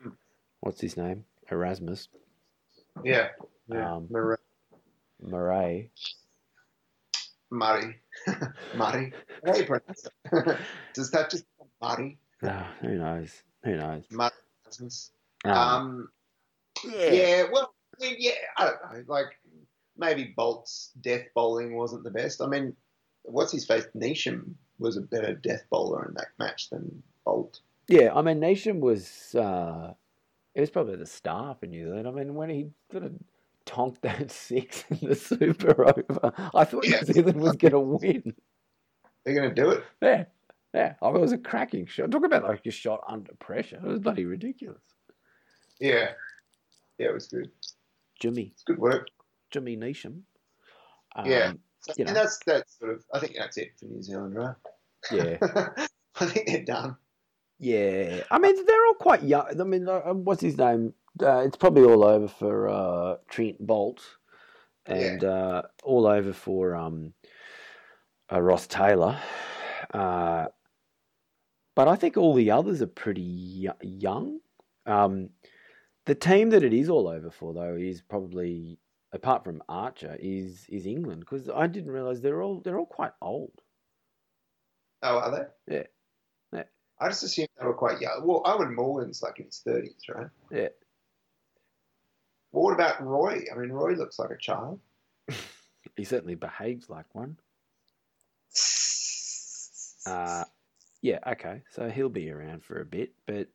what's 0.61 0.81
his 0.81 0.97
name? 0.97 1.25
Erasmus 1.51 2.09
yeah, 3.05 3.29
yeah. 3.69 3.95
Um, 3.95 4.07
Murray, 4.11 4.37
Murray. 5.21 5.91
Murray, 7.51 7.97
Murray. 8.77 9.13
How 9.45 9.53
do 9.53 9.59
you 9.61 9.67
pronounce 9.67 10.07
it? 10.07 10.59
Does 10.95 11.11
that 11.13 11.31
just 11.31 11.45
Murray? 11.83 12.19
Uh, 12.43 12.65
who 12.81 12.99
knows? 12.99 13.43
Who 13.65 13.77
knows? 13.77 14.05
Um, 15.45 16.09
yeah. 16.85 17.11
yeah, 17.11 17.43
well, 17.51 17.73
I 18.01 18.05
mean, 18.05 18.17
yeah, 18.19 18.33
I 18.57 18.65
don't 18.65 18.93
know. 18.93 19.05
Like 19.07 19.27
maybe 19.97 20.35
Boult's 20.37 20.93
death 21.01 21.27
bowling 21.35 21.77
wasn't 21.77 22.05
the 22.05 22.11
best. 22.11 22.41
I 22.41 22.47
mean, 22.47 22.75
what's 23.23 23.53
his 23.53 23.67
face? 23.67 23.87
Neesham 23.97 24.55
was 24.79 24.97
a 24.97 25.01
better 25.01 25.35
death 25.35 25.65
bowler 25.71 26.07
in 26.07 26.15
that 26.15 26.29
match 26.39 26.71
than 26.71 27.03
Boult. 27.27 27.61
Yeah, 27.89 28.13
I 28.15 28.23
mean, 28.23 28.39
Nation 28.41 28.81
was. 28.81 29.35
Uh, 29.35 29.95
it 30.55 30.61
was 30.61 30.71
probably 30.71 30.97
the 30.97 31.07
star 31.07 31.55
for 31.59 31.67
New 31.67 31.85
Zealand. 31.87 32.09
I 32.09 32.11
mean, 32.11 32.35
when 32.35 32.51
he 32.51 32.71
sort 32.91 33.05
of 33.05 33.13
tonked 33.65 34.03
that 34.03 34.31
six 34.31 34.85
in 34.91 35.09
the 35.09 35.15
Super 35.15 35.89
over, 35.89 36.33
I 36.55 36.65
thought 36.65 36.87
Yeah. 36.87 37.01
New 37.01 37.13
Zealand 37.13 37.41
was 37.41 37.57
going 37.57 37.73
to 37.73 37.81
win. 37.81 38.35
They're 39.25 39.35
going 39.35 39.55
to 39.55 39.55
do 39.55 39.71
it. 39.71 39.85
Yeah, 40.01 40.25
yeah. 40.75 40.95
I 41.03 41.07
mean, 41.09 41.17
it 41.17 41.21
was 41.21 41.33
a 41.33 41.39
cracking 41.39 41.87
shot. 41.87 42.11
Talk 42.11 42.25
about 42.25 42.45
like 42.45 42.65
a 42.67 42.71
shot 42.71 43.03
under 43.09 43.33
pressure. 43.35 43.77
It 43.77 43.83
was 43.89 43.99
bloody 44.01 44.25
ridiculous. 44.25 44.83
Yeah, 45.81 46.11
yeah, 46.99 47.09
it 47.09 47.15
was 47.15 47.29
good. 47.29 47.51
Jimmy, 48.21 48.51
It's 48.53 48.65
good 48.65 48.79
work. 48.79 49.09
Jimmy 49.51 49.77
Neesham. 49.77 50.23
Um, 51.15 51.27
Yeah. 51.27 51.53
So, 51.81 51.93
and 51.99 52.09
know. 52.09 52.15
that's 52.15 52.39
that's 52.45 52.79
sort 52.79 52.95
of. 52.95 53.05
I 53.15 53.21
think 53.21 53.35
that's 53.39 53.57
it 53.57 53.71
for 53.79 53.85
New 53.87 54.03
Zealand, 54.03 54.35
right? 54.35 54.57
yeah, 55.13 55.37
I 56.21 56.27
think 56.27 56.49
they're 56.49 56.65
done. 56.65 56.97
yeah. 57.61 58.23
I 58.33 58.39
mean, 58.41 58.67
they're 58.67 58.87
all 58.87 58.95
quite 58.95 59.23
young. 59.23 59.61
I 59.61 59.65
mean, 59.65 59.89
uh, 59.89 60.01
what's 60.13 60.43
his 60.43 60.59
name? 60.59 60.95
Uh, 61.23 61.43
it's 61.47 61.57
probably 61.57 61.85
all 61.85 62.03
over 62.05 62.27
for 62.27 62.69
uh, 62.69 63.17
Trent 63.31 63.65
Boult, 63.65 64.01
and 64.87 65.23
uh, 65.23 65.63
all 65.85 66.07
over 66.09 66.33
for 66.33 66.75
um, 66.75 67.15
uh, 68.33 68.41
Ross 68.43 68.67
Taylor. 68.67 69.21
But 71.79 71.87
I 71.87 71.95
think 71.95 72.17
all 72.17 72.35
the 72.35 72.51
others 72.51 72.83
are 72.83 72.89
pretty 72.89 73.71
young. 73.83 74.41
Um, 74.85 75.31
the 76.07 76.15
team 76.17 76.51
that 76.51 76.65
it 76.65 76.73
is 76.73 76.91
all 76.91 77.07
over 77.07 77.31
for, 77.31 77.55
though, 77.55 77.77
is 77.77 78.03
probably 78.03 78.81
apart 79.13 79.45
from 79.45 79.63
Archer, 79.69 80.17
is 80.19 80.67
is 80.69 80.87
England 80.87 81.21
because 81.21 81.49
I 81.49 81.69
didn't 81.69 81.93
realize 81.93 82.21
they're 82.21 82.43
all 82.43 82.59
they're 82.59 82.81
all 82.81 82.85
quite 82.85 83.13
old. 83.23 83.63
Oh, 85.05 85.19
are 85.19 85.31
they? 85.31 85.77
Yeah. 85.77 85.83
Yeah. 86.53 86.65
I 87.01 87.11
just 87.11 87.23
assumed 87.23 87.49
they 87.61 87.65
were 87.65 87.75
quite 87.75 88.01
young. 88.01 88.23
Well, 88.25 88.43
Eoin 88.43 88.75
Morgan's 88.75 89.23
like 89.23 89.39
in 89.39 89.45
his 89.45 89.61
thirties, 89.65 90.03
right? 90.13 90.27
Yeah. 90.51 90.71
Well, 92.51 92.65
what 92.65 92.75
about 92.75 93.01
Roy? 93.01 93.45
I 93.55 93.57
mean, 93.57 93.71
Roy 93.71 93.93
looks 93.93 94.19
like 94.19 94.31
a 94.31 94.37
child. 94.37 94.81
He 95.97 96.05
certainly 96.05 96.35
behaves 96.35 96.91
like 96.91 97.07
one. 97.13 97.39
Uh, 100.07 100.45
yeah, 101.03 101.19
okay. 101.27 101.63
So 101.71 101.89
he'll 101.89 102.09
be 102.09 102.31
around 102.31 102.65
for 102.65 102.81
a 102.81 102.87
bit, 102.87 103.13
but 103.27 103.49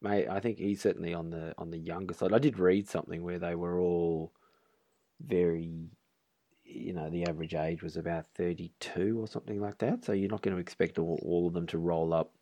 mate, 0.00 0.28
I 0.28 0.40
think 0.40 0.58
he's 0.58 0.80
certainly 0.80 1.14
on 1.14 1.30
the 1.30 1.54
on 1.58 1.70
the 1.70 1.78
younger 1.78 2.14
side. 2.14 2.32
I 2.32 2.38
did 2.38 2.58
read 2.58 2.88
something 2.88 3.22
where 3.22 3.38
they 3.38 3.54
were 3.54 3.80
all 3.80 4.32
very, 5.20 5.90
you 6.64 6.92
know, 6.92 7.10
the 7.10 7.24
average 7.26 7.54
age 7.54 7.82
was 7.82 7.96
about 7.96 8.26
thirty-two 8.34 9.18
or 9.20 9.26
something 9.26 9.60
like 9.60 9.78
that. 9.78 10.04
So 10.04 10.12
you're 10.12 10.30
not 10.30 10.42
going 10.42 10.54
to 10.54 10.60
expect 10.60 10.98
all, 10.98 11.20
all 11.24 11.48
of 11.48 11.54
them 11.54 11.66
to 11.68 11.78
roll 11.78 12.14
up 12.14 12.32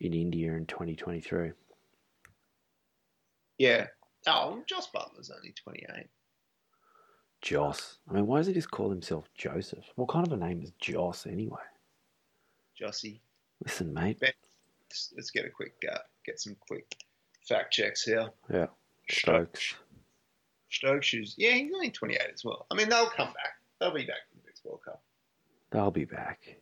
in 0.00 0.12
India 0.12 0.52
in 0.54 0.66
twenty 0.66 0.96
twenty-three. 0.96 1.52
yeah. 3.58 3.86
Oh, 4.26 4.62
Jos 4.68 4.88
Buttler's 4.94 5.30
only 5.30 5.52
twenty-eight. 5.52 6.08
Jos. 7.40 7.98
I 8.08 8.12
mean, 8.14 8.26
why 8.26 8.38
does 8.38 8.46
he 8.46 8.52
just 8.52 8.70
call 8.70 8.88
himself 8.88 9.28
Joseph? 9.34 9.84
What 9.96 10.08
kind 10.08 10.26
of 10.26 10.32
a 10.32 10.36
name 10.36 10.62
is 10.62 10.72
Jos 10.80 11.26
anyway? 11.26 11.58
Jossie. 12.80 13.20
Listen, 13.64 13.94
mate. 13.94 14.18
Let's, 14.20 15.12
let's 15.16 15.30
get 15.30 15.44
a 15.44 15.50
quick 15.50 15.74
uh, 15.90 15.98
get 16.26 16.40
some 16.40 16.56
quick 16.68 16.96
fact 17.48 17.72
checks 17.72 18.02
here. 18.02 18.30
Yeah, 18.52 18.66
Stokes. 19.08 19.74
Stokes 20.70 21.14
is 21.14 21.34
yeah, 21.38 21.52
he's 21.52 21.72
only 21.72 21.90
twenty-eight 21.90 22.30
as 22.32 22.44
well. 22.44 22.66
I 22.70 22.74
mean, 22.74 22.88
they'll 22.88 23.06
come 23.06 23.28
back. 23.28 23.58
They'll 23.78 23.94
be 23.94 24.04
back 24.04 24.28
for 24.30 24.38
the 24.38 24.46
next 24.46 24.64
World 24.64 24.80
Cup. 24.84 25.02
They'll 25.70 25.90
be 25.90 26.04
back. 26.04 26.56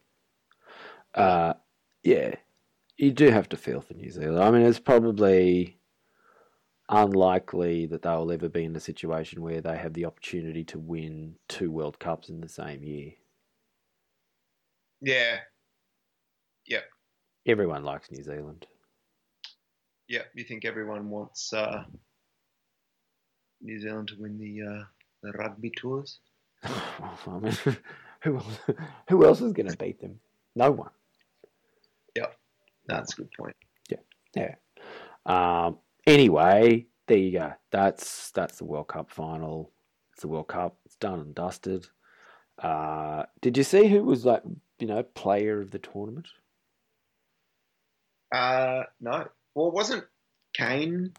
Uh, 1.15 1.55
yeah, 2.03 2.35
you 2.97 3.11
do 3.11 3.31
have 3.31 3.49
to 3.51 3.57
feel 3.57 3.81
for 3.81 3.95
New 3.95 4.11
Zealand. 4.11 4.43
I 4.43 4.51
mean, 4.51 4.63
it's 4.63 4.79
probably 4.79 5.79
unlikely 6.89 7.87
that 7.87 8.03
they'll 8.03 8.33
ever 8.33 8.49
be 8.49 8.65
in 8.65 8.75
a 8.75 8.81
situation 8.81 9.43
where 9.43 9.61
they 9.61 9.77
have 9.77 9.95
the 9.95 10.05
opportunity 10.05 10.65
to 10.65 10.79
win 10.79 11.37
two 11.49 11.71
World 11.71 11.99
Cups 11.99 12.29
in 12.29 12.41
the 12.41 12.49
same 12.49 12.83
year. 12.83 13.13
Yeah, 15.01 15.39
Everyone 17.47 17.85
likes 17.85 18.11
New 18.11 18.23
Zealand. 18.23 18.67
yeah. 20.09 20.23
You 20.35 20.45
think 20.45 20.65
everyone 20.65 21.09
wants 21.11 21.53
uh, 21.53 21.85
New 23.63 23.81
Zealand 23.81 24.09
to 24.09 24.15
win 24.19 24.39
the 24.39 24.63
uh, 24.67 24.85
the 25.23 25.33
rugby 25.39 25.71
tours? 25.71 26.19
Mean, 27.27 27.57
who 28.23 28.37
else, 28.37 28.59
who 29.09 29.25
else 29.25 29.41
is 29.41 29.53
going 29.53 29.71
to 29.71 29.77
beat 29.77 30.01
them? 30.01 30.21
No 30.55 30.71
one. 30.71 30.91
Yeah, 32.17 32.27
that's 32.87 33.15
a 33.15 33.17
good 33.17 33.31
point. 33.39 33.57
Yeah. 34.37 34.55
Um, 35.27 35.79
anyway, 36.07 36.87
there 37.09 37.19
you 37.19 37.33
go. 37.33 37.53
That's 37.73 38.31
that's 38.31 38.59
the 38.59 38.65
World 38.65 38.89
Cup 38.89 39.11
final. 39.11 39.73
It's 40.13 40.23
the 40.23 40.29
World 40.29 40.49
Cup. 40.49 40.77
It's 40.85 40.97
done 40.97 41.19
and 41.21 41.35
dusted. 41.35 41.87
Uh, 42.63 43.25
did 43.41 43.57
you 43.57 43.65
see 43.65 43.89
who 43.89 44.05
was 44.05 44.25
like 44.25 44.43
you 44.79 44.87
know 44.87 45.03
player 45.03 45.61
of 45.61 45.71
the 45.71 45.79
tournament? 45.81 46.29
Uh, 48.33 48.85
no. 49.01 49.29
Well, 49.55 49.71
wasn't 49.71 50.05
Kane 50.55 51.13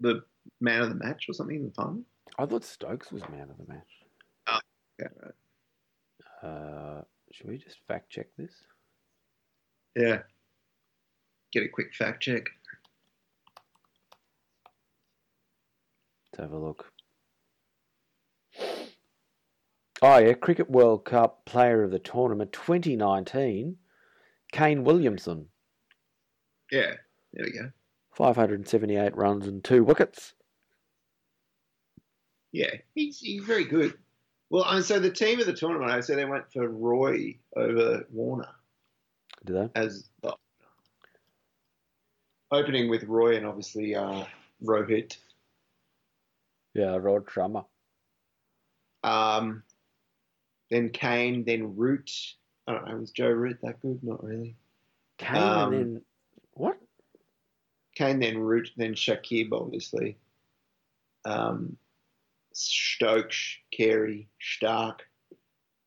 the 0.00 0.22
man 0.60 0.82
of 0.82 0.88
the 0.88 0.94
match 0.94 1.26
or 1.28 1.34
something 1.34 1.56
in 1.56 1.66
the 1.66 1.72
final? 1.72 2.02
I 2.38 2.46
thought 2.46 2.64
Stokes 2.64 3.12
was 3.12 3.22
man 3.28 3.50
of 3.50 3.58
the 3.58 3.72
match. 3.72 4.62
Yeah, 4.98 5.06
right. 5.22 5.34
Uh, 6.42 7.02
should 7.32 7.48
we 7.48 7.58
just 7.58 7.78
fact 7.86 8.10
check 8.10 8.26
this? 8.36 8.52
Yeah. 9.96 10.20
Get 11.52 11.64
a 11.64 11.68
quick 11.68 11.94
fact 11.94 12.22
check. 12.22 12.44
Let's 16.32 16.40
have 16.40 16.52
a 16.52 16.58
look. 16.58 16.86
Oh 20.02 20.18
yeah, 20.18 20.32
Cricket 20.32 20.70
World 20.70 21.04
Cup 21.04 21.44
Player 21.44 21.82
of 21.82 21.90
the 21.90 21.98
Tournament 21.98 22.52
2019, 22.52 23.76
Kane 24.52 24.84
Williamson, 24.84 25.48
Yeah, 26.70 26.94
there 27.32 27.44
we 27.44 27.52
go. 27.52 27.70
578 28.12 29.16
runs 29.16 29.46
and 29.46 29.62
two 29.62 29.84
wickets. 29.84 30.34
Yeah, 32.52 32.74
he's, 32.94 33.20
he's 33.20 33.44
very 33.44 33.64
good. 33.64 33.94
Well, 34.50 34.64
and 34.66 34.84
so 34.84 34.98
the 34.98 35.10
team 35.10 35.38
of 35.40 35.46
the 35.46 35.52
tournament, 35.52 35.92
I 35.92 36.00
said 36.00 36.18
they 36.18 36.24
went 36.24 36.52
for 36.52 36.68
Roy 36.68 37.36
over 37.56 38.04
Warner 38.10 38.48
Did 39.44 39.56
they? 39.56 39.80
as 39.80 40.08
the 40.22 40.34
opening 42.50 42.90
with 42.90 43.04
Roy 43.04 43.36
and 43.36 43.46
obviously 43.46 43.94
uh, 43.94 44.24
Rohit. 44.64 45.16
Yeah, 46.74 46.98
Rohit 46.98 47.26
Sharma. 47.26 47.64
Um, 49.02 49.62
then 50.70 50.90
Kane, 50.90 51.44
then 51.44 51.76
Root. 51.76 52.10
I 52.66 52.72
don't 52.72 52.88
know, 52.88 52.96
was 52.96 53.10
Joe 53.12 53.28
Root 53.28 53.58
that 53.62 53.80
good? 53.80 54.00
Not 54.02 54.22
really. 54.22 54.56
Kane 55.18 55.36
Um, 55.36 55.72
and 55.72 55.96
then 55.96 56.02
what? 56.54 56.78
Kane, 57.94 58.20
then 58.20 58.38
Root, 58.38 58.70
then 58.76 58.94
Shakib, 58.94 59.52
obviously. 59.52 60.16
Um, 61.24 61.76
Stokes, 62.52 63.56
Carey, 63.72 64.28
Starc, 64.40 65.00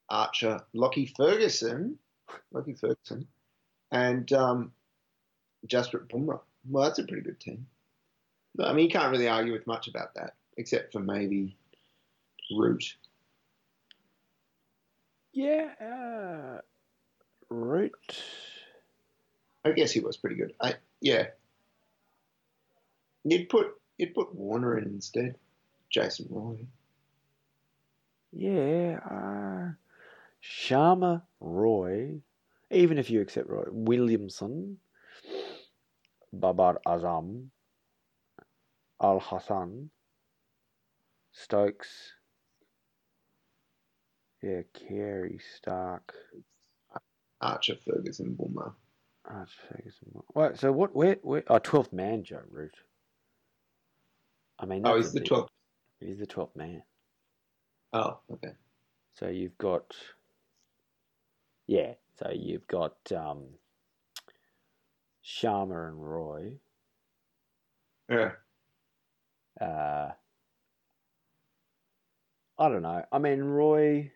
Archer, 0.09 0.59
Lockie 0.73 1.11
Ferguson, 1.17 1.97
Lockie 2.51 2.75
Ferguson, 2.75 3.27
and 3.91 4.31
um, 4.33 4.71
Jasprit 5.67 6.07
Bumrah. 6.07 6.41
Well, 6.69 6.83
that's 6.83 6.99
a 6.99 7.03
pretty 7.03 7.23
good 7.23 7.39
team. 7.39 7.65
I 8.61 8.73
mean, 8.73 8.85
you 8.85 8.91
can't 8.91 9.11
really 9.11 9.27
argue 9.27 9.53
with 9.53 9.65
much 9.65 9.87
about 9.87 10.13
that, 10.15 10.35
except 10.57 10.93
for 10.93 10.99
maybe 10.99 11.57
Root. 12.55 12.95
Yeah, 15.33 15.69
uh, 15.81 16.61
Root. 17.49 17.93
I 19.65 19.71
guess 19.71 19.91
he 19.91 19.99
was 19.99 20.17
pretty 20.17 20.35
good. 20.35 20.53
I, 20.61 20.75
yeah. 21.01 21.27
You'd 23.23 23.49
put 23.49 23.67
you'd 23.97 24.13
put 24.13 24.35
Warner 24.35 24.77
in 24.77 24.85
instead. 24.85 25.35
Jason 25.89 26.27
Roy. 26.29 26.57
Yeah, 28.31 28.99
uh, 29.09 29.73
Sharma 30.43 31.21
Roy. 31.39 32.21
Even 32.71 32.97
if 32.97 33.09
you 33.09 33.21
accept 33.21 33.47
Roy 33.47 33.65
Williamson, 33.69 34.79
Babar 36.33 36.81
Azam, 36.87 37.49
Al 39.01 39.19
Hasan, 39.19 39.91
Stokes. 41.31 42.13
Yeah, 44.41 44.63
Carey, 44.73 45.39
Starc, 45.39 46.01
Archer, 47.39 47.77
Ferguson, 47.85 48.35
Bumrah. 48.37 48.73
Arch 49.25 49.51
Ferguson. 49.69 50.11
Wait, 50.33 50.57
so 50.57 50.71
what? 50.71 50.95
Where? 50.95 51.17
Where? 51.21 51.43
Oh, 51.47 51.59
12th 51.59 51.93
man, 51.93 52.23
Joe 52.23 52.41
Root. 52.49 52.75
I 54.59 54.65
mean, 54.65 54.83
Oh, 54.85 54.95
he's 54.97 55.13
the 55.13 55.21
12th. 55.21 55.47
It 56.01 56.09
is 56.09 56.19
the 56.19 56.27
12th 56.27 56.55
man. 56.55 56.83
Oh, 57.93 58.19
okay. 58.31 58.53
So 59.15 59.27
you've 59.27 59.57
got, 59.57 59.95
yeah. 61.67 61.93
So 62.19 62.31
you've 62.33 62.67
got 62.67 62.95
um, 63.15 63.43
Sharma 65.23 65.87
and 65.87 66.03
Roy. 66.03 66.53
Yeah. 68.09 68.31
Uh, 69.59 70.11
I 72.57 72.69
don't 72.69 72.81
know. 72.81 73.03
I 73.11 73.17
mean, 73.19 73.41
Roy. 73.43 74.11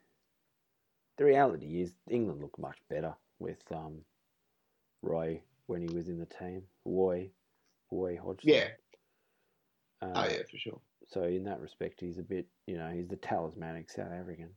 The 1.18 1.26
reality 1.26 1.82
is, 1.82 1.94
England 2.10 2.42
looked 2.42 2.60
much 2.60 2.78
better 2.90 3.16
with 3.40 3.64
um, 3.72 4.02
Roy 5.08 5.42
when 5.68 5.82
he 5.82 5.94
was 5.96 6.08
in 6.10 6.20
the 6.20 6.26
team. 6.26 6.64
Roy, 6.86 7.30
Roy 7.92 8.18
Hodgson. 8.24 8.50
Yeah. 8.50 8.68
Uh, 10.02 10.12
Oh, 10.16 10.26
yeah, 10.30 10.44
for 10.50 10.58
sure. 10.58 10.80
So 11.08 11.24
in 11.24 11.44
that 11.46 11.62
respect, 11.62 12.02
he's 12.02 12.18
a 12.18 12.24
bit, 12.24 12.46
you 12.66 12.78
know, 12.78 12.90
he's 12.90 13.08
the 13.08 13.16
talismanic 13.16 13.90
South 13.90 14.12
African. 14.12 14.50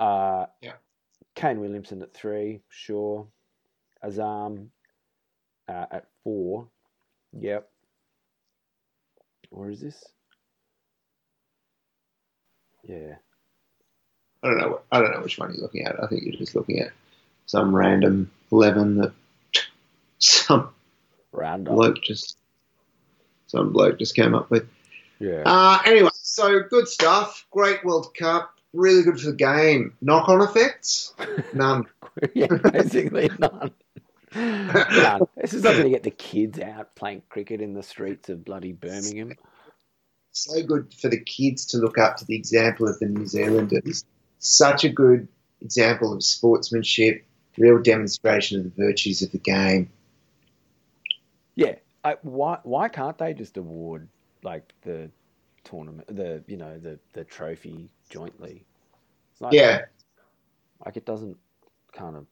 Uh, 0.00 0.46
Yeah. 0.60 0.74
Kane 1.34 1.60
Williamson 1.60 2.00
at 2.02 2.14
three, 2.14 2.60
sure. 2.68 3.26
Azam 4.04 4.68
uh, 5.68 5.86
at 5.90 6.06
four. 6.22 6.68
Yep. 7.32 7.68
Or 9.50 9.70
is 9.70 9.80
this? 9.80 10.02
Yeah. 12.84 13.16
I 14.42 14.48
don't 14.48 14.58
know. 14.58 14.80
I 14.92 15.00
don't 15.00 15.12
know 15.12 15.22
which 15.22 15.38
one 15.38 15.52
you're 15.54 15.62
looking 15.62 15.86
at. 15.86 16.02
I 16.02 16.06
think 16.06 16.22
you're 16.22 16.34
just 16.34 16.54
looking 16.54 16.80
at 16.80 16.92
some 17.46 17.74
random 17.74 18.30
eleven 18.52 18.96
that 18.98 19.12
some 20.18 20.70
up. 21.42 21.64
bloke 21.64 22.02
just 22.02 22.38
some 23.46 23.72
bloke 23.72 23.98
just 23.98 24.14
came 24.14 24.34
up 24.34 24.50
with. 24.50 24.68
Yeah. 25.18 25.42
Uh, 25.46 25.78
anyway, 25.86 26.10
so 26.14 26.60
good 26.62 26.88
stuff. 26.88 27.46
Great 27.50 27.84
World 27.84 28.14
Cup. 28.18 28.50
Really 28.72 29.02
good 29.02 29.20
for 29.20 29.30
the 29.30 29.36
game. 29.36 29.94
Knock 30.00 30.28
on 30.28 30.42
effects? 30.42 31.14
None. 31.54 31.84
yeah, 32.34 32.46
basically 32.46 33.30
none. 33.38 33.72
None. 34.34 35.20
This 35.36 35.54
is 35.54 35.62
not 35.62 35.72
going 35.72 35.84
to 35.84 35.90
get 35.90 36.02
the 36.02 36.10
kids 36.10 36.58
out 36.60 36.94
playing 36.94 37.22
cricket 37.28 37.60
in 37.60 37.74
the 37.74 37.82
streets 37.82 38.28
of 38.28 38.44
bloody 38.44 38.72
Birmingham. 38.72 39.32
So 40.32 40.62
good 40.62 40.92
for 40.94 41.08
the 41.08 41.20
kids 41.20 41.66
to 41.66 41.78
look 41.78 41.98
up 41.98 42.16
to 42.16 42.24
the 42.24 42.36
example 42.36 42.88
of 42.88 42.98
the 42.98 43.06
New 43.06 43.26
Zealanders. 43.26 44.04
Such 44.40 44.84
a 44.84 44.88
good 44.88 45.28
example 45.60 46.12
of 46.12 46.22
sportsmanship, 46.24 47.24
real 47.56 47.80
demonstration 47.80 48.58
of 48.58 48.64
the 48.64 48.82
virtues 48.84 49.22
of 49.22 49.30
the 49.30 49.38
game. 49.38 49.90
Yeah. 51.56 51.76
I, 52.04 52.16
why 52.22 52.58
why 52.64 52.88
can't 52.88 53.16
they 53.16 53.32
just 53.32 53.56
award 53.56 54.08
like 54.42 54.74
the 54.82 55.10
tournament, 55.64 56.06
the 56.14 56.44
you 56.46 56.56
know 56.56 56.78
the 56.78 56.98
the 57.12 57.24
trophy 57.24 57.90
jointly? 58.10 58.66
It's 59.32 59.40
like, 59.40 59.54
Yeah, 59.54 59.86
Like 60.84 60.96
it 60.96 61.06
doesn't 61.06 61.36
kind 61.92 62.16
of. 62.16 62.26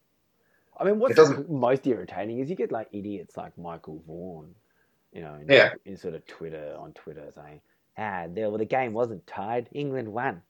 I 0.78 0.84
mean, 0.84 0.98
what's 0.98 1.18
most 1.48 1.86
irritating 1.86 2.38
is 2.38 2.48
you 2.50 2.56
get 2.56 2.72
like 2.72 2.88
idiots 2.92 3.36
like 3.36 3.56
Michael 3.58 4.02
Vaughan, 4.06 4.54
you 5.12 5.22
know, 5.22 5.34
in, 5.34 5.46
Yeah. 5.48 5.74
in 5.84 5.96
sort 5.96 6.14
of 6.14 6.26
Twitter 6.26 6.74
on 6.78 6.92
Twitter 6.92 7.30
saying, 7.34 7.60
"Ah, 7.98 8.26
the, 8.32 8.42
well, 8.42 8.58
the 8.58 8.64
game 8.64 8.92
wasn't 8.92 9.26
tied. 9.26 9.68
England 9.72 10.08
won." 10.12 10.42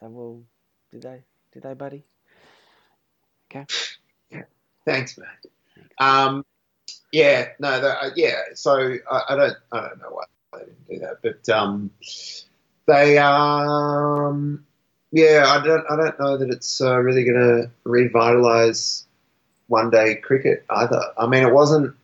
So, 0.00 0.08
well, 0.08 0.42
did 0.90 1.02
they? 1.02 1.22
Did 1.52 1.62
they, 1.62 1.74
buddy? 1.74 2.04
Okay. 3.50 3.66
Yeah. 4.30 4.42
thanks, 4.84 5.18
mate. 5.18 5.26
Um, 5.98 6.44
yeah, 7.14 7.48
no, 7.60 7.80
that, 7.80 8.04
uh, 8.04 8.10
yeah. 8.16 8.40
So 8.54 8.96
I, 9.10 9.20
I 9.28 9.36
don't, 9.36 9.56
I 9.70 9.80
don't 9.80 9.98
know 10.02 10.10
why 10.10 10.24
they 10.52 10.58
didn't 10.64 10.88
do 10.88 10.98
that, 10.98 11.22
but 11.22 11.48
um, 11.48 11.90
they, 12.86 13.18
um, 13.18 14.66
yeah, 15.12 15.44
I 15.46 15.64
don't, 15.64 15.84
I 15.88 15.96
don't 15.96 16.18
know 16.18 16.36
that 16.36 16.50
it's 16.50 16.80
uh, 16.80 16.98
really 16.98 17.22
going 17.24 17.38
to 17.38 17.70
revitalize 17.84 19.06
one-day 19.68 20.16
cricket 20.16 20.64
either. 20.68 21.00
I 21.16 21.28
mean, 21.28 21.44
it 21.46 21.52
wasn't, 21.54 21.94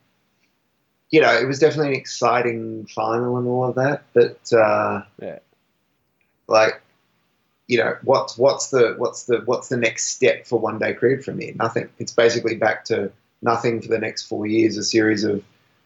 you 1.11 1.21
know, 1.21 1.35
it 1.35 1.47
was 1.47 1.59
definitely 1.59 1.95
an 1.95 2.01
exciting 2.01 2.87
final 2.87 3.37
and 3.37 3.49
all 3.49 3.69
of 3.69 3.75
that, 3.75 4.05
but 4.15 4.53
uh, 4.53 5.03
Yeah. 5.21 5.41
like, 6.47 6.81
you 7.67 7.79
know, 7.79 7.97
what's 8.05 8.39
what's 8.39 8.71
the 8.71 8.95
what's 8.97 9.25
the 9.25 9.43
what's 9.45 9.69
the 9.69 9.77
next 9.77 10.07
step 10.09 10.47
for 10.47 10.61
one-day 10.61 10.95
cricket 10.95 11.25
from 11.25 11.41
here? 11.41 11.53
Nothing. 11.57 11.89
It's 11.99 12.13
basically 12.13 12.57
back 12.57 12.85
to 12.87 13.11
nothing 13.43 13.81
for 13.81 13.89
the 13.89 13.99
next 13.99 14.23
four 14.23 14.47
years. 14.47 14.77
A 14.77 14.83
series 14.83 15.25
of 15.25 15.43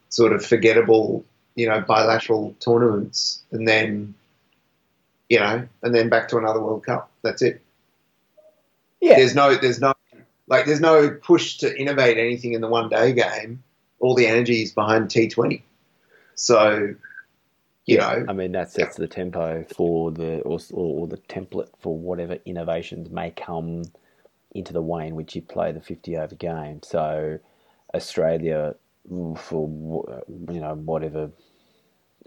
sort 0.09 0.33
of 0.33 0.45
forgettable, 0.45 1.25
you 1.55 1.69
know, 1.69 1.81
bilateral 1.81 2.55
tournaments, 2.61 3.43
and 3.53 3.67
then, 3.67 4.15
you 5.29 5.41
know, 5.41 5.67
and 5.83 5.95
then 5.95 6.09
back 6.09 6.29
to 6.29 6.39
another 6.39 6.61
World 6.61 6.85
Cup. 6.85 7.11
That's 7.23 7.43
it. 7.43 7.61
Yeah. 9.01 9.17
There's 9.17 9.35
no, 9.35 9.55
there's 9.55 9.81
no, 9.81 9.95
like, 10.47 10.67
there's 10.67 10.81
no 10.81 11.11
push 11.11 11.59
to 11.59 11.79
innovate 11.79 12.17
anything 12.17 12.53
in 12.53 12.61
the 12.61 12.69
one-day 12.69 13.13
game. 13.13 13.63
All 14.01 14.15
the 14.15 14.27
energy 14.27 14.63
is 14.63 14.73
behind 14.73 15.09
T20. 15.09 15.63
So, 16.35 16.95
you 17.87 17.99
know, 17.99 18.25
I 18.29 18.33
mean, 18.33 18.53
that 18.53 18.71
sets 18.71 18.97
the 18.97 19.07
tempo 19.07 19.65
for 19.75 20.11
the 20.11 20.41
or, 20.41 20.59
or 20.73 21.07
the 21.07 21.19
template 21.19 21.69
for 21.79 21.97
whatever 21.97 22.39
innovations 22.45 23.11
may 23.11 23.31
come 23.31 23.85
into 24.55 24.73
the 24.73 24.83
way 24.83 25.07
in 25.07 25.15
which 25.15 25.35
you 25.35 25.43
play 25.43 25.73
the 25.73 25.81
fifty 25.81 26.17
over 26.17 26.35
game. 26.35 26.81
So, 26.83 27.39
Australia 27.95 28.75
for 29.37 29.69
you 30.49 30.61
know 30.61 30.75
whatever. 30.75 31.31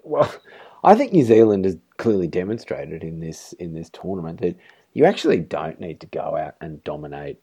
Well, 0.03 0.33
I 0.83 0.95
think 0.95 1.11
New 1.11 1.23
Zealand 1.23 1.65
has 1.65 1.77
clearly 1.97 2.27
demonstrated 2.27 3.03
in 3.03 3.19
this 3.19 3.53
in 3.53 3.73
this 3.73 3.89
tournament 3.89 4.41
that 4.41 4.55
you 4.93 5.05
actually 5.05 5.39
don't 5.39 5.79
need 5.79 5.99
to 6.01 6.07
go 6.07 6.35
out 6.37 6.55
and 6.61 6.83
dominate 6.83 7.39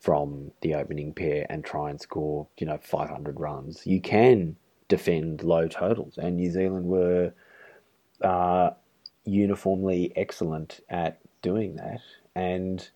from 0.00 0.52
the 0.60 0.74
opening 0.74 1.12
pair 1.12 1.46
and 1.50 1.64
try 1.64 1.90
and 1.90 2.00
score 2.00 2.46
you 2.58 2.66
know 2.66 2.78
five 2.82 3.10
hundred 3.10 3.40
runs. 3.40 3.86
You 3.86 4.00
can 4.00 4.56
defend 4.88 5.42
low 5.42 5.66
totals, 5.68 6.18
and 6.18 6.36
New 6.36 6.50
Zealand 6.50 6.86
were 6.86 7.32
uh, 8.22 8.70
uniformly 9.24 10.12
excellent 10.16 10.80
at 10.88 11.18
doing 11.42 11.76
that, 11.76 12.00
and 12.34 12.88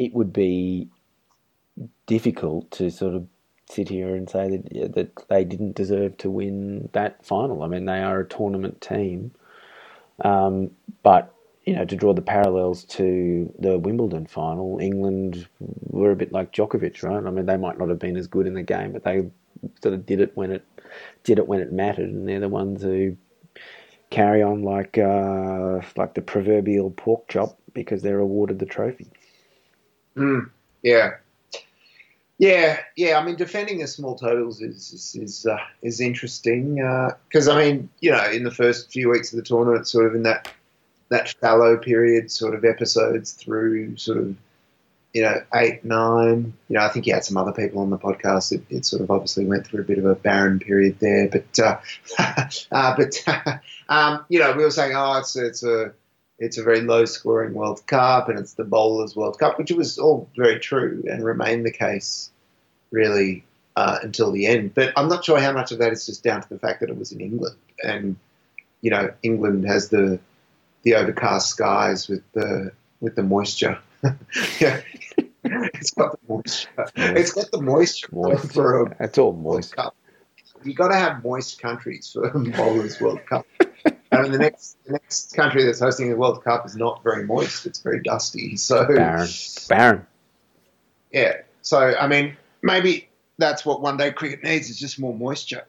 it 0.00 0.14
would 0.14 0.32
be 0.32 0.88
difficult 2.06 2.70
to 2.72 2.90
sort 2.90 3.14
of 3.14 3.26
sit 3.70 3.88
here 3.88 4.14
and 4.16 4.28
say 4.28 4.48
that 4.48 4.94
that 4.94 5.28
they 5.28 5.44
didn't 5.44 5.76
deserve 5.76 6.16
to 6.18 6.30
win 6.30 6.88
that 6.92 7.24
final. 7.24 7.62
I 7.62 7.68
mean, 7.68 7.84
they 7.84 8.00
are 8.00 8.20
a 8.20 8.28
tournament 8.28 8.80
team, 8.80 9.32
um, 10.24 10.70
but 11.02 11.34
you 11.66 11.74
know, 11.76 11.84
to 11.84 11.96
draw 11.96 12.14
the 12.14 12.22
parallels 12.22 12.84
to 12.84 13.52
the 13.58 13.78
Wimbledon 13.78 14.26
final, 14.26 14.78
England 14.80 15.46
were 15.60 16.12
a 16.12 16.16
bit 16.16 16.32
like 16.32 16.52
Djokovic, 16.52 17.02
right? 17.02 17.24
I 17.26 17.30
mean, 17.30 17.46
they 17.46 17.58
might 17.58 17.78
not 17.78 17.90
have 17.90 17.98
been 17.98 18.16
as 18.16 18.26
good 18.26 18.46
in 18.46 18.54
the 18.54 18.62
game, 18.62 18.92
but 18.92 19.04
they 19.04 19.24
sort 19.82 19.94
of 19.94 20.06
did 20.06 20.20
it 20.20 20.36
when 20.36 20.50
it 20.52 20.64
did 21.24 21.38
it 21.38 21.48
when 21.48 21.60
it 21.60 21.72
mattered, 21.72 22.10
and 22.10 22.28
they're 22.28 22.40
the 22.40 22.48
ones 22.48 22.82
who 22.82 23.16
carry 24.10 24.42
on 24.42 24.62
like 24.62 24.98
uh, 24.98 25.80
like 25.96 26.14
the 26.14 26.22
proverbial 26.22 26.90
pork 26.90 27.28
chop 27.28 27.58
because 27.74 28.02
they're 28.02 28.18
awarded 28.20 28.58
the 28.58 28.66
trophy. 28.66 29.08
Mm, 30.16 30.50
yeah. 30.82 31.16
Yeah, 32.38 32.80
yeah. 32.96 33.18
I 33.18 33.24
mean, 33.24 33.36
defending 33.36 33.80
the 33.80 33.86
small 33.86 34.16
totals 34.16 34.62
is 34.62 34.92
is 34.92 35.14
is, 35.14 35.46
uh, 35.46 35.58
is 35.82 36.00
interesting 36.00 36.76
because 37.28 37.48
I 37.48 37.62
mean, 37.62 37.90
you 38.00 38.10
know, 38.12 38.30
in 38.30 38.44
the 38.44 38.50
first 38.50 38.90
few 38.90 39.10
weeks 39.10 39.30
of 39.32 39.36
the 39.36 39.42
tournament, 39.42 39.86
sort 39.86 40.06
of 40.06 40.14
in 40.14 40.22
that 40.22 40.50
that 41.10 41.34
fallow 41.40 41.76
period, 41.76 42.30
sort 42.30 42.54
of 42.54 42.64
episodes 42.64 43.32
through 43.32 43.98
sort 43.98 44.16
of 44.16 44.34
you 45.12 45.20
know 45.20 45.42
eight 45.54 45.84
nine. 45.84 46.54
You 46.68 46.76
know, 46.78 46.82
I 46.82 46.88
think 46.88 47.06
you 47.06 47.12
had 47.12 47.24
some 47.24 47.36
other 47.36 47.52
people 47.52 47.82
on 47.82 47.90
the 47.90 47.98
podcast. 47.98 48.52
It, 48.52 48.62
it 48.70 48.86
sort 48.86 49.02
of 49.02 49.10
obviously 49.10 49.44
went 49.44 49.66
through 49.66 49.82
a 49.82 49.84
bit 49.84 49.98
of 49.98 50.06
a 50.06 50.14
barren 50.14 50.60
period 50.60 50.98
there, 50.98 51.28
but 51.28 51.58
uh, 51.58 51.78
uh, 52.72 52.96
but 52.96 53.22
um, 53.90 54.24
you 54.30 54.38
know, 54.38 54.52
we 54.52 54.64
were 54.64 54.70
saying, 54.70 54.96
oh, 54.96 55.18
it's 55.18 55.36
it's 55.36 55.62
a 55.62 55.92
it's 56.40 56.56
a 56.58 56.62
very 56.62 56.80
low 56.80 57.04
scoring 57.04 57.52
World 57.52 57.86
Cup 57.86 58.28
and 58.30 58.38
it's 58.38 58.54
the 58.54 58.64
Bowlers 58.64 59.14
World 59.14 59.38
Cup, 59.38 59.58
which 59.58 59.70
was 59.70 59.98
all 59.98 60.28
very 60.34 60.58
true 60.58 61.04
and 61.08 61.22
remained 61.22 61.66
the 61.66 61.70
case 61.70 62.30
really 62.90 63.44
uh, 63.76 63.98
until 64.02 64.32
the 64.32 64.46
end. 64.46 64.74
But 64.74 64.94
I'm 64.96 65.08
not 65.08 65.24
sure 65.24 65.38
how 65.38 65.52
much 65.52 65.70
of 65.70 65.78
that 65.78 65.92
is 65.92 66.06
just 66.06 66.24
down 66.24 66.40
to 66.40 66.48
the 66.48 66.58
fact 66.58 66.80
that 66.80 66.88
it 66.88 66.96
was 66.96 67.12
in 67.12 67.20
England 67.20 67.56
and 67.84 68.16
you 68.80 68.90
know 68.90 69.12
England 69.22 69.66
has 69.66 69.90
the 69.90 70.18
the 70.82 70.94
overcast 70.94 71.50
skies 71.50 72.08
with 72.08 72.22
the 72.32 72.72
with 73.00 73.14
the 73.16 73.22
moisture. 73.22 73.78
yeah. 74.60 74.80
it's 75.44 75.90
got 75.90 76.12
the 76.12 76.18
moisture. 76.26 76.68
It's 76.96 77.32
got 77.32 77.50
the 77.50 77.60
moisture, 77.60 78.08
Moist. 78.12 78.52
for 78.52 78.82
a 78.86 78.96
It's 79.04 79.18
all 79.18 79.32
World 79.32 79.56
moist. 79.56 79.76
Cup. 79.76 79.94
You 80.64 80.74
got 80.74 80.88
to 80.88 80.94
have 80.94 81.22
moist 81.22 81.60
countries 81.60 82.10
for 82.12 82.30
bowlers 82.30 82.98
World 83.00 83.20
Cup. 83.26 83.46
I 84.12 84.22
mean, 84.22 84.32
the 84.32 84.38
next 84.38 84.76
the 84.84 84.92
next 84.92 85.34
country 85.34 85.64
that's 85.64 85.80
hosting 85.80 86.10
the 86.10 86.16
World 86.16 86.42
Cup 86.42 86.66
is 86.66 86.76
not 86.76 87.02
very 87.02 87.24
moist; 87.24 87.66
it's 87.66 87.80
very 87.80 88.02
dusty. 88.02 88.56
So, 88.56 88.86
Barren. 88.86 89.28
Barren. 89.68 90.06
yeah. 91.12 91.34
So, 91.62 91.94
I 91.96 92.06
mean, 92.08 92.36
maybe 92.62 93.08
that's 93.38 93.64
what 93.64 93.80
one 93.82 93.96
day 93.96 94.10
cricket 94.10 94.42
needs 94.42 94.68
is 94.70 94.78
just 94.78 94.98
more 94.98 95.14
moisture. 95.14 95.64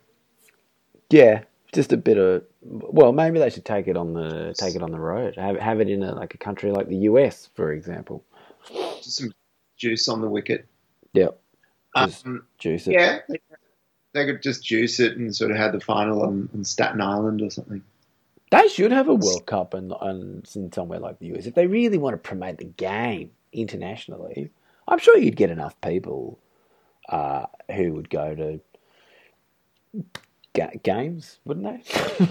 Yeah, 1.10 1.43
just 1.73 1.93
a 1.93 1.97
bit 1.97 2.17
of. 2.17 2.43
Well, 2.63 3.12
maybe 3.12 3.39
they 3.39 3.49
should 3.49 3.65
take 3.65 3.88
it 3.88 3.97
on 3.97 4.13
the 4.13 4.54
take 4.58 4.75
it 4.75 4.82
on 4.82 4.91
the 4.91 4.99
road. 4.99 5.36
Have 5.36 5.58
have 5.58 5.80
it 5.80 5.89
in 5.89 6.01
a, 6.04 6.15
like 6.15 6.34
a 6.34 6.38
country 6.38 6.71
like 6.71 6.88
the 6.88 6.97
US, 6.97 7.49
for 7.56 7.71
example. 7.71 8.23
Just 9.01 9.17
some 9.17 9.34
juice 9.77 10.08
on 10.08 10.21
the 10.21 10.30
wicket. 10.30 10.67
Yep, 11.13 11.39
Um, 11.95 12.45
juice 12.58 12.88
it. 12.88 12.93
yeah, 12.93 13.19
they, 13.27 13.39
they 14.13 14.25
could 14.25 14.41
just 14.41 14.63
juice 14.63 14.99
it 14.99 15.17
and 15.17 15.36
sort 15.36 15.51
of 15.51 15.58
have 15.58 15.73
the 15.73 15.80
final 15.82 16.21
on, 16.21 16.47
on 16.54 16.63
Staten 16.63 17.01
Island 17.01 17.41
or 17.41 17.49
something. 17.49 17.84
They 18.51 18.67
should 18.67 18.91
have 18.91 19.07
a 19.07 19.15
World 19.15 19.45
Cup 19.45 19.73
and 19.73 19.93
and 20.01 20.49
in 20.55 20.71
somewhere 20.71 20.99
like 20.99 21.19
the 21.19 21.33
US 21.33 21.45
if 21.45 21.55
they 21.55 21.67
really 21.67 21.97
want 21.97 22.13
to 22.13 22.17
promote 22.17 22.57
the 22.57 22.65
game 22.65 23.31
internationally. 23.53 24.51
I'm 24.87 24.99
sure 24.99 25.17
you'd 25.17 25.37
get 25.37 25.49
enough 25.49 25.79
people 25.81 26.37
uh, 27.09 27.45
who 27.73 27.93
would 27.93 28.09
go 28.09 28.35
to 28.35 30.03
ga- 30.53 30.79
games, 30.83 31.39
wouldn't 31.45 31.65
they? 31.65 32.25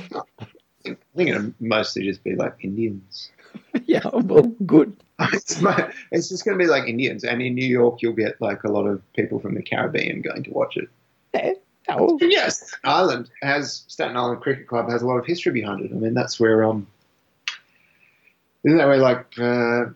I 0.86 0.96
think 1.16 1.30
it'd 1.30 1.54
mostly 1.60 2.04
just 2.04 2.24
be 2.24 2.34
like 2.34 2.56
Indians. 2.60 3.30
yeah, 3.84 4.02
well, 4.12 4.42
good. 4.66 4.96
it's, 5.20 5.62
it's 6.10 6.28
just 6.28 6.44
going 6.44 6.58
to 6.58 6.64
be 6.64 6.70
like 6.70 6.88
Indians, 6.88 7.24
and 7.24 7.42
in 7.42 7.54
New 7.54 7.66
York, 7.66 8.00
you'll 8.00 8.14
get 8.14 8.40
like 8.40 8.64
a 8.64 8.70
lot 8.70 8.86
of 8.86 9.02
people 9.12 9.38
from 9.38 9.54
the 9.54 9.62
Caribbean 9.62 10.22
going 10.22 10.42
to 10.44 10.50
watch 10.50 10.76
it. 10.76 10.88
Yeah, 11.34 11.52
oh, 11.88 12.18
yes, 12.20 12.74
Ireland 12.84 13.30
has 13.42 13.84
Staten 13.88 14.16
Island 14.16 14.40
Cricket 14.42 14.66
Club 14.66 14.88
has 14.90 15.02
a 15.02 15.06
lot 15.06 15.16
of 15.18 15.26
history 15.26 15.52
behind 15.52 15.84
it. 15.84 15.90
I 15.92 15.94
mean, 15.94 16.14
that's 16.14 16.38
where 16.38 16.64
um, 16.64 16.86
isn't 18.64 18.78
that 18.78 18.86
where 18.86 18.98
like 18.98 19.26
uh, 19.38 19.86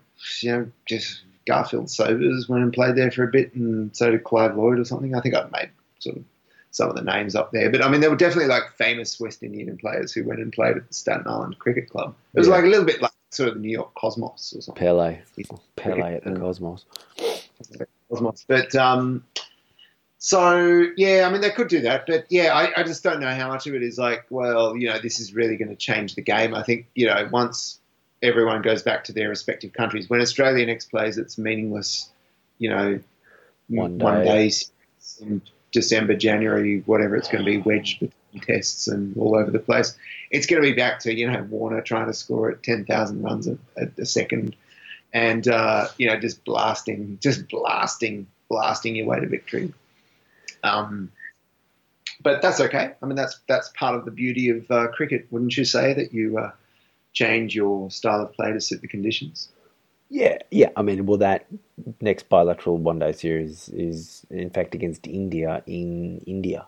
you 0.41 0.51
know 0.51 0.71
just 0.85 1.21
Garfield 1.45 1.89
Sobers 1.89 2.49
went 2.49 2.63
and 2.63 2.73
played 2.73 2.95
there 2.95 3.11
for 3.11 3.23
a 3.23 3.27
bit, 3.31 3.53
and 3.53 3.95
so 3.95 4.11
did 4.11 4.23
Clive 4.23 4.57
Lloyd 4.57 4.79
or 4.79 4.85
something. 4.85 5.15
I 5.15 5.21
think 5.21 5.35
I've 5.35 5.51
made 5.51 5.69
sort 5.99 6.17
of 6.17 6.23
some 6.71 6.89
of 6.89 6.95
the 6.95 7.03
names 7.03 7.35
up 7.35 7.51
there, 7.51 7.69
but 7.69 7.81
I 7.83 7.87
mean, 7.89 8.01
there 8.01 8.09
were 8.09 8.17
definitely 8.17 8.47
like 8.49 8.63
famous 8.77 9.17
West 9.19 9.43
Indian 9.43 9.77
players 9.77 10.11
who 10.11 10.25
went 10.25 10.41
and 10.41 10.51
played 10.51 10.75
at 10.75 10.87
the 10.87 10.93
Staten 10.93 11.25
Island 11.27 11.57
Cricket 11.59 11.89
Club. 11.89 12.13
It 12.33 12.39
was 12.39 12.47
Yeah. 12.47 12.55
like 12.55 12.63
a 12.65 12.67
little 12.67 12.83
bit 12.85 13.01
like 13.01 13.11
sort 13.29 13.49
of 13.49 13.55
the 13.55 13.61
New 13.61 13.71
York 13.71 13.93
Cosmos 13.95 14.53
or 14.57 14.61
something. 14.61 14.81
Pele, 14.81 15.19
Pele 15.77 16.15
at 16.15 16.23
the 16.25 16.37
Cosmos. 16.39 16.85
Cosmos. 18.09 18.45
But 18.47 18.75
um, 18.75 19.23
so 20.25 20.87
yeah, 20.97 21.27
I 21.27 21.31
mean 21.31 21.41
they 21.41 21.51
could 21.51 21.67
do 21.67 21.81
that, 21.81 22.07
but 22.07 22.25
yeah, 22.29 22.51
I, 22.51 22.81
I 22.81 22.83
just 22.83 23.03
don't 23.03 23.19
know 23.19 23.29
how 23.29 23.47
much 23.47 23.67
of 23.67 23.75
it 23.75 23.83
is 23.83 23.99
like, 23.99 24.25
well, 24.31 24.75
you 24.75 24.89
know, 24.89 24.97
this 24.97 25.19
is 25.19 25.35
really 25.35 25.55
going 25.55 25.69
to 25.69 25.75
change 25.75 26.15
the 26.15 26.23
game. 26.23 26.55
I 26.55 26.63
think 26.63 26.87
you 26.95 27.05
know 27.05 27.29
once 27.31 27.79
everyone 28.23 28.63
goes 28.63 28.81
back 28.81 29.03
to 29.03 29.13
their 29.13 29.29
respective 29.29 29.73
countries, 29.73 30.09
when 30.09 30.21
Australia 30.21 30.65
next 30.65 30.89
plays 30.89 31.19
its 31.19 31.37
meaningless, 31.37 32.09
you 32.57 32.71
know, 32.71 32.99
One 33.67 33.99
one 33.99 34.25
day. 34.25 34.49
day 34.49 34.55
in 35.21 35.43
December, 35.71 36.15
January, 36.15 36.81
whatever 36.87 37.15
it's 37.15 37.27
going 37.27 37.45
to 37.45 37.51
be, 37.51 37.59
wedged 37.59 37.99
between 37.99 38.41
tests 38.41 38.87
and 38.87 39.15
all 39.17 39.35
over 39.35 39.51
the 39.51 39.59
place. 39.59 39.95
It's 40.31 40.47
going 40.47 40.59
to 40.59 40.67
be 40.67 40.73
back 40.75 41.01
to 41.01 41.15
you 41.15 41.29
know 41.29 41.43
Warner 41.43 41.81
trying 41.81 42.07
to 42.07 42.13
score 42.15 42.49
at 42.49 42.63
ten 42.63 42.83
thousand 42.83 43.21
runs 43.21 43.47
a, 43.47 43.59
a, 43.77 43.89
a 43.99 44.05
second, 44.07 44.55
and 45.13 45.47
uh, 45.47 45.89
you 45.99 46.07
know 46.07 46.19
just 46.19 46.43
blasting, 46.45 47.19
just 47.21 47.47
blasting, 47.47 48.25
blasting 48.49 48.95
your 48.95 49.05
way 49.05 49.19
to 49.19 49.27
victory. 49.27 49.71
Um, 50.65 51.11
but 52.21 52.41
that's 52.41 52.59
okay. 52.59 52.93
I 53.01 53.05
mean, 53.05 53.15
that's 53.15 53.39
that's 53.47 53.69
part 53.77 53.95
of 53.95 54.05
the 54.05 54.11
beauty 54.11 54.49
of 54.49 54.69
uh, 54.71 54.87
cricket, 54.87 55.27
wouldn't 55.31 55.55
you 55.57 55.65
say? 55.65 55.93
That 55.93 56.13
you 56.13 56.37
uh, 56.37 56.51
change 57.13 57.55
your 57.55 57.91
style 57.91 58.21
of 58.21 58.33
play 58.33 58.51
to 58.51 58.59
suit 58.61 58.81
the 58.81 58.87
conditions. 58.87 59.49
Yeah, 60.09 60.37
yeah. 60.51 60.69
I 60.75 60.81
mean, 60.81 61.05
well, 61.05 61.17
that 61.17 61.47
next 62.01 62.29
bilateral 62.29 62.77
one 62.77 62.99
day 62.99 63.11
series 63.11 63.69
is 63.69 64.25
in 64.29 64.49
fact 64.49 64.75
against 64.75 65.07
India 65.07 65.63
in 65.67 66.19
India. 66.25 66.67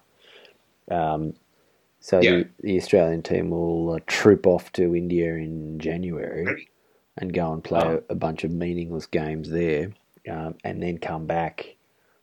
Um, 0.90 1.34
so 2.00 2.20
Yeah. 2.20 2.32
the, 2.32 2.48
the 2.62 2.78
Australian 2.78 3.22
team 3.24 3.50
will 3.50 3.94
uh, 3.94 4.00
troop 4.08 4.48
off 4.48 4.72
to 4.74 4.96
India 4.96 5.36
in 5.36 5.80
January 5.80 6.68
and 7.18 7.34
go 7.34 7.54
and 7.54 7.64
play 7.64 7.82
Oh. 7.82 8.04
a, 8.10 8.14
a 8.14 8.16
bunch 8.16 8.44
of 8.44 8.52
meaningless 8.52 9.06
games 9.08 9.50
there, 9.50 9.92
um, 10.30 10.56
and 10.64 10.82
then 10.84 10.98
come 10.98 11.26
back. 11.26 11.76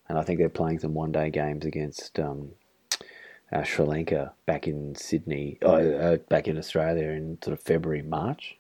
And 0.09 0.19
I 0.19 0.23
think 0.23 0.39
they're 0.39 0.49
playing 0.49 0.81
some 0.81 0.95
one 0.95 1.13
day 1.13 1.31
games 1.31 1.65
against 1.65 2.19
um, 2.19 2.51
uh, 3.53 3.63
Sri 3.63 3.85
Lanka 3.85 4.33
back 4.47 4.69
in 4.69 4.95
Sydney, 4.95 5.59
uh, 5.63 5.73
uh, 5.73 6.17
back 6.29 6.49
in 6.49 6.59
Australia 6.59 7.09
in 7.09 7.39
sort 7.43 7.57
of 7.57 7.63
February, 7.63 8.03
March. 8.03 8.57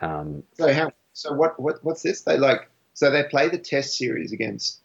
Um, 0.00 0.42
So 0.54 0.72
how? 0.72 0.92
So 1.12 1.32
what? 1.32 1.58
What? 1.60 1.82
What's 1.82 2.02
this? 2.02 2.22
They 2.22 2.36
like. 2.36 2.68
So 2.94 3.10
they 3.10 3.24
play 3.24 3.48
the 3.48 3.58
Test 3.58 3.96
series 3.96 4.32
against 4.32 4.80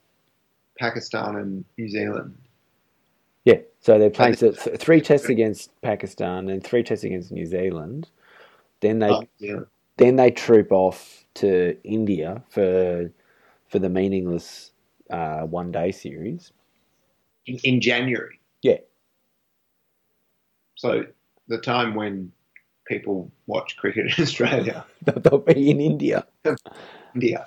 Pakistan 0.79 1.35
and 1.35 1.65
New 1.77 1.89
Zealand. 1.89 2.37
Yeah, 3.45 3.59
so 3.81 3.99
they're 3.99 4.09
playing 4.09 4.35
so 4.35 4.51
three 4.53 5.01
tests 5.01 5.27
against 5.27 5.69
Pakistan 5.81 6.49
and 6.49 6.63
three 6.63 6.83
tests 6.83 7.03
against 7.03 7.31
New 7.31 7.45
Zealand. 7.45 8.09
Then 8.79 8.99
they 8.99 9.09
Oh, 9.09 9.23
yeah. 9.37 9.59
then 9.97 10.15
they 10.15 10.31
troop 10.31 10.71
off 10.71 11.25
to 11.35 11.77
India 11.83 12.43
for 12.49 13.11
for 13.67 13.79
the 13.79 13.89
meaningless 13.89 14.71
uh, 15.13 15.41
one 15.45 15.71
day 15.71 15.91
series. 15.91 16.51
in, 17.45 17.57
in 17.63 17.81
January. 17.81 18.39
Yeah. 18.61 18.79
So 20.75 21.03
the 21.47 21.57
time 21.59 21.95
when 21.95 22.31
people 22.87 23.31
watch 23.47 23.77
cricket 23.77 24.07
in 24.17 24.23
Australia, 24.23 24.85
They'll 25.05 25.39
be 25.39 25.69
in 25.71 25.79
India. 25.79 26.25
India. 27.15 27.45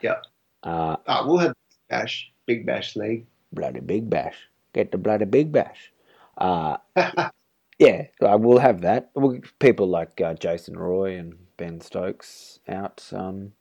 Yeah. 0.00 0.16
Uh, 0.64 0.96
Oh, 1.06 1.26
we'll 1.28 1.38
have 1.38 1.54
Bash, 1.88 2.32
Big 2.46 2.66
Bash 2.66 2.96
League. 2.96 3.26
bloody 3.52 3.80
big 3.80 4.08
bash. 4.10 4.34
Get 4.72 4.90
the 4.90 4.98
bloody 4.98 5.24
big 5.26 5.52
bash. 5.52 5.92
Uh, 6.38 6.76
yeah, 7.78 8.06
I 8.20 8.34
will 8.36 8.58
have 8.58 8.80
that. 8.82 9.10
Well, 9.14 9.38
People 9.60 9.86
like 9.88 10.20
uh, 10.20 10.34
Jason 10.34 10.76
Roy 10.76 11.16
and 11.18 11.34
Ben 11.56 11.80
Stokes 11.80 12.58
out, 12.68 13.04
um, 13.12 13.52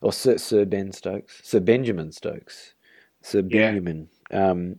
or 0.00 0.12
Sir, 0.12 0.38
Sir 0.38 0.64
Ben 0.64 0.92
Stokes, 0.92 1.40
Sir 1.42 1.60
Benjamin 1.60 2.12
Stokes, 2.12 2.74
Sir 3.22 3.40
Yeah. 3.40 3.66
Benjamin, 3.72 4.08
um, 4.30 4.76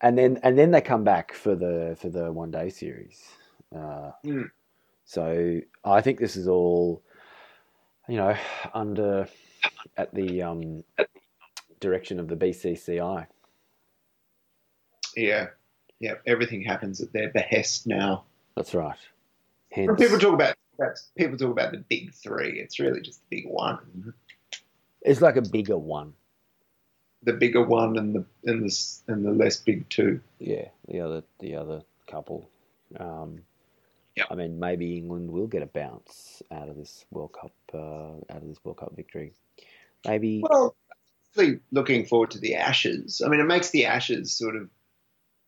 and 0.00 0.16
then 0.18 0.38
and 0.42 0.58
then 0.58 0.70
they 0.70 0.80
come 0.80 1.04
back 1.04 1.32
for 1.32 1.54
the 1.54 1.96
for 2.00 2.08
the 2.08 2.32
one 2.32 2.50
day 2.50 2.70
series. 2.70 3.22
Uh, 3.74 4.12
Hmm. 4.24 4.42
So 5.04 5.60
I 5.84 6.00
think 6.00 6.18
this 6.18 6.36
is 6.36 6.48
all, 6.48 7.02
you 8.08 8.16
know, 8.16 8.34
under 8.72 9.28
at 9.96 10.14
the 10.14 10.42
um, 10.42 10.84
direction 11.80 12.18
of 12.18 12.28
the 12.28 12.36
BCCI. 12.36 13.26
Yeah, 15.16 15.48
yeah. 16.00 16.14
Everything 16.26 16.62
happens 16.62 17.00
at 17.00 17.12
their 17.12 17.30
behest 17.30 17.86
now. 17.86 18.24
That's 18.56 18.74
right. 18.74 18.96
When 19.74 19.88
Hence, 19.88 20.00
people 20.00 20.18
talk 20.18 20.34
about 20.34 20.54
people 21.16 21.36
talk 21.36 21.50
about 21.50 21.72
the 21.72 21.78
big 21.88 22.12
three. 22.14 22.58
It's 22.60 22.78
really 22.80 23.00
just 23.00 23.20
the 23.28 23.36
big 23.42 23.50
one? 23.50 24.14
It's 25.04 25.20
like 25.20 25.36
a 25.36 25.42
bigger 25.42 25.76
one. 25.78 26.14
the 27.22 27.32
bigger 27.32 27.62
one 27.62 27.96
and 27.96 28.14
the 28.14 28.24
and 28.44 28.64
the 28.64 28.88
and 29.08 29.24
the 29.24 29.30
less 29.32 29.56
big 29.56 29.88
two. 29.88 30.20
Yeah, 30.38 30.68
the 30.88 31.00
other 31.00 31.22
the 31.40 31.54
other 31.56 31.82
couple. 32.06 32.48
Um, 32.98 33.42
Yeah. 34.16 34.24
I 34.30 34.34
mean, 34.34 34.58
maybe 34.58 34.96
England 34.98 35.30
will 35.30 35.46
get 35.46 35.62
a 35.62 35.66
bounce 35.66 36.42
out 36.50 36.68
of 36.68 36.76
this 36.76 37.06
World 37.10 37.32
Cup 37.32 37.52
uh, 37.72 38.32
out 38.32 38.42
of 38.42 38.48
this 38.48 38.62
World 38.64 38.78
Cup 38.78 38.94
victory. 38.94 39.32
Maybe 40.06 40.42
Well, 40.42 40.74
actually 41.30 41.60
looking 41.70 42.04
forward 42.04 42.30
to 42.32 42.38
the 42.38 42.56
Ashes. 42.56 43.22
I 43.24 43.28
mean, 43.28 43.40
it 43.40 43.46
makes 43.46 43.70
the 43.70 43.86
Ashes 43.86 44.32
sort 44.32 44.56
of, 44.56 44.68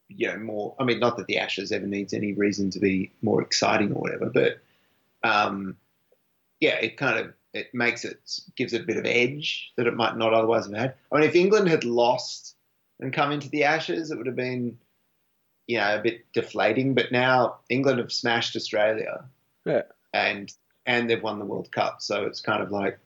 you 0.08 0.28
know, 0.28 0.38
more. 0.38 0.74
I 0.78 0.84
mean, 0.84 0.98
not 1.00 1.16
that 1.18 1.26
the 1.26 1.38
Ashes 1.38 1.72
ever 1.72 1.86
needs 1.86 2.14
any 2.14 2.32
reason 2.32 2.70
to 2.70 2.78
be 2.80 3.12
more 3.20 3.42
exciting 3.42 3.92
or 3.92 4.00
whatever, 4.00 4.30
but 4.30 4.60
um, 5.22 5.76
yeah, 6.60 6.76
it 6.76 6.96
kind 6.96 7.18
of 7.18 7.34
it 7.54 7.72
makes 7.72 8.04
it 8.04 8.18
gives 8.56 8.72
it 8.72 8.82
a 8.82 8.84
bit 8.84 8.96
of 8.96 9.06
edge 9.06 9.72
that 9.76 9.86
it 9.86 9.94
might 9.94 10.16
not 10.16 10.34
otherwise 10.34 10.66
have 10.66 10.74
had. 10.74 10.94
I 11.10 11.20
mean, 11.20 11.28
if 11.28 11.36
England 11.36 11.68
had 11.68 11.84
lost 11.84 12.56
and 13.00 13.12
come 13.12 13.32
into 13.32 13.48
the 13.48 13.64
Ashes, 13.64 14.10
it 14.10 14.18
would 14.18 14.26
have 14.26 14.36
been, 14.36 14.76
you 15.66 15.78
know, 15.78 15.96
a 15.96 16.02
bit 16.02 16.26
deflating. 16.32 16.94
But 16.94 17.12
now 17.12 17.58
England 17.70 18.00
have 18.00 18.12
smashed 18.12 18.56
Australia, 18.56 19.24
Yeah. 19.64 19.82
and 20.12 20.52
and 20.86 21.08
they've 21.08 21.22
won 21.22 21.38
the 21.38 21.46
World 21.46 21.72
Cup, 21.72 22.02
so 22.02 22.24
it's 22.26 22.40
kind 22.40 22.62
of 22.62 22.70
like 22.70 22.98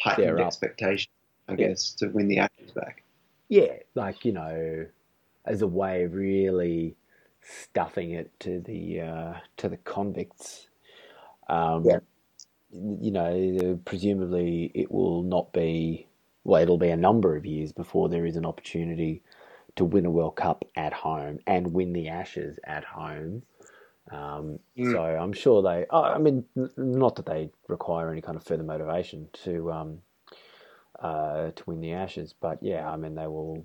heightened 0.00 0.40
expectation, 0.40 1.10
I 1.46 1.52
Yeah. 1.52 1.68
guess, 1.68 1.92
to 1.94 2.08
win 2.08 2.28
the 2.28 2.38
Ashes 2.38 2.72
back. 2.74 3.02
Yeah, 3.48 3.74
like 3.94 4.24
you 4.24 4.32
know, 4.32 4.86
as 5.44 5.62
a 5.62 5.68
way 5.68 6.02
of 6.04 6.14
really 6.14 6.96
stuffing 7.42 8.10
it 8.12 8.38
to 8.40 8.60
the 8.60 9.02
uh, 9.02 9.34
to 9.58 9.68
the 9.68 9.76
convicts. 9.76 10.68
Um, 11.48 11.84
Yeah. 11.84 11.98
You 13.00 13.10
know, 13.10 13.80
presumably 13.84 14.70
it 14.74 14.90
will 14.90 15.22
not 15.22 15.52
be. 15.52 16.06
Well, 16.44 16.62
it'll 16.62 16.78
be 16.78 16.90
a 16.90 16.96
number 16.96 17.36
of 17.36 17.46
years 17.46 17.72
before 17.72 18.08
there 18.08 18.26
is 18.26 18.36
an 18.36 18.46
opportunity 18.46 19.22
to 19.76 19.84
win 19.84 20.06
a 20.06 20.10
World 20.10 20.36
Cup 20.36 20.64
at 20.76 20.92
home 20.92 21.40
and 21.46 21.72
win 21.72 21.92
the 21.92 22.08
Ashes 22.08 22.58
at 22.64 22.84
home. 22.84 23.42
Um, 24.10 24.60
Mm. 24.78 24.92
So 24.92 25.02
I'm 25.02 25.32
sure 25.32 25.62
they. 25.62 25.86
oh, 25.90 26.02
I 26.02 26.18
mean, 26.18 26.44
not 26.76 27.16
that 27.16 27.26
they 27.26 27.50
require 27.68 28.10
any 28.10 28.20
kind 28.20 28.36
of 28.36 28.44
further 28.44 28.62
motivation 28.62 29.28
to 29.44 29.72
um, 29.72 29.98
uh, 31.00 31.50
to 31.54 31.62
win 31.66 31.80
the 31.80 31.92
Ashes, 31.92 32.34
but 32.38 32.58
yeah, 32.62 32.88
I 32.90 32.96
mean 32.96 33.14
they 33.14 33.26
will. 33.26 33.64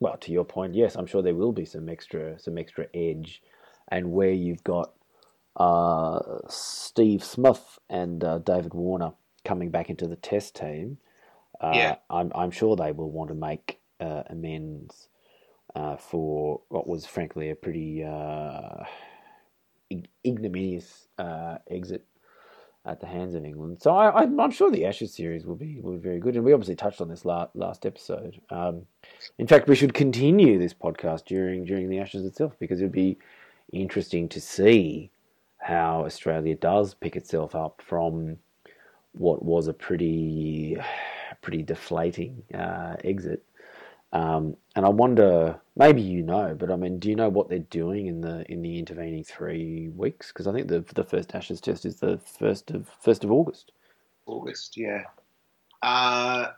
Well, 0.00 0.16
to 0.18 0.32
your 0.32 0.44
point, 0.44 0.74
yes, 0.74 0.96
I'm 0.96 1.06
sure 1.06 1.22
there 1.22 1.34
will 1.34 1.52
be 1.52 1.64
some 1.64 1.88
extra 1.88 2.38
some 2.38 2.58
extra 2.58 2.86
edge, 2.94 3.42
and 3.88 4.12
where 4.12 4.32
you've 4.32 4.64
got 4.64 4.92
Steve 6.48 7.22
Smith 7.24 7.78
and 7.88 8.22
uh, 8.24 8.38
David 8.38 8.74
Warner 8.74 9.12
coming 9.44 9.70
back 9.70 9.90
into 9.90 10.06
the 10.06 10.16
Test 10.16 10.56
team, 10.56 10.98
uh, 11.60 11.72
Yeah. 11.74 11.96
I'm 12.10 12.32
I'm 12.34 12.50
sure 12.50 12.76
they 12.76 12.92
will 12.92 13.10
want 13.10 13.28
to 13.28 13.34
make 13.34 13.78
uh, 14.00 14.22
amends 14.28 15.08
uh, 15.74 15.96
for 15.96 16.60
what 16.68 16.86
was 16.86 17.06
frankly 17.06 17.50
a 17.50 17.54
pretty 17.54 18.04
uh, 18.04 18.84
ignominious 20.24 21.08
uh, 21.18 21.58
exit 21.70 22.04
at 22.86 23.00
the 23.00 23.06
hands 23.06 23.34
of 23.34 23.44
England. 23.44 23.80
So 23.80 23.96
I, 23.96 24.22
I'm, 24.22 24.38
I'm 24.38 24.50
sure 24.50 24.70
the 24.70 24.84
Ashes 24.84 25.14
series 25.14 25.46
will 25.46 25.56
be 25.56 25.80
will 25.80 25.92
be 25.92 25.98
very 25.98 26.18
good, 26.18 26.36
and 26.36 26.44
we 26.44 26.52
obviously 26.52 26.76
touched 26.76 27.00
on 27.00 27.08
this 27.08 27.24
last 27.24 27.50
last 27.54 27.86
episode. 27.86 28.40
Um, 28.50 28.82
in 29.38 29.46
fact, 29.46 29.68
we 29.68 29.76
should 29.76 29.94
continue 29.94 30.58
this 30.58 30.74
podcast 30.74 31.24
during 31.24 31.64
during 31.64 31.88
the 31.88 31.98
Ashes 31.98 32.26
itself 32.26 32.54
because 32.58 32.80
it 32.80 32.84
would 32.84 32.92
be 32.92 33.18
interesting 33.72 34.28
to 34.28 34.40
see 34.40 35.10
how 35.64 36.04
Australia 36.04 36.54
does 36.54 36.92
pick 36.92 37.16
itself 37.16 37.54
up 37.54 37.80
from 37.86 38.36
what 39.12 39.42
was 39.42 39.66
a 39.66 39.72
pretty 39.72 40.76
pretty 41.40 41.62
deflating 41.62 42.42
uh, 42.52 42.96
exit. 43.02 43.42
Um, 44.12 44.56
and 44.76 44.84
I 44.84 44.90
wonder, 44.90 45.58
maybe 45.74 46.02
you 46.02 46.22
know, 46.22 46.54
but 46.54 46.70
I 46.70 46.76
mean, 46.76 46.98
do 46.98 47.08
you 47.08 47.16
know 47.16 47.30
what 47.30 47.48
they're 47.48 47.58
doing 47.60 48.06
in 48.08 48.20
the 48.20 48.44
in 48.52 48.60
the 48.60 48.78
intervening 48.78 49.24
three 49.24 49.88
weeks? 49.88 50.28
Because 50.28 50.46
I 50.46 50.52
think 50.52 50.68
the 50.68 50.84
the 50.94 51.02
first 51.02 51.34
Ashes 51.34 51.62
test 51.62 51.86
is 51.86 51.96
the 51.96 52.18
first 52.18 52.70
of 52.70 52.86
first 53.00 53.24
of 53.24 53.32
August. 53.32 53.72
August, 54.26 54.76
yeah. 54.76 55.04
Uh, 55.82 56.48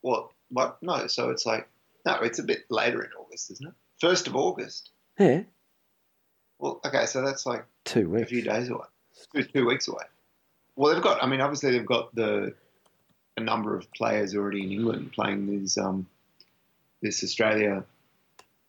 what? 0.00 0.30
What? 0.48 0.78
No, 0.82 1.06
so 1.06 1.28
it's 1.28 1.44
like 1.44 1.68
no, 2.06 2.14
it's 2.22 2.38
a 2.38 2.42
bit 2.44 2.64
later 2.70 3.02
in 3.02 3.10
August, 3.20 3.50
isn't 3.50 3.68
it? 3.68 3.74
First 4.00 4.26
of 4.26 4.34
August. 4.34 4.90
Yeah, 5.18 5.42
Well, 6.58 6.80
okay, 6.86 7.04
so 7.04 7.22
that's 7.22 7.44
like 7.44 7.66
two 7.84 8.08
weeks, 8.08 8.24
a 8.24 8.26
few 8.26 8.42
days 8.42 8.68
away, 8.68 8.86
two, 9.34 9.42
two 9.44 9.66
weeks 9.66 9.88
away. 9.88 10.04
Well, 10.76 10.92
they've 10.92 11.02
got. 11.02 11.22
I 11.22 11.26
mean, 11.26 11.40
obviously 11.40 11.72
they've 11.72 11.86
got 11.86 12.14
the 12.14 12.54
a 13.36 13.40
number 13.40 13.76
of 13.76 13.90
players 13.92 14.34
already 14.34 14.62
in 14.62 14.72
England 14.72 15.12
playing 15.12 15.62
this 15.62 15.76
um 15.78 16.06
this 17.02 17.22
Australia, 17.22 17.84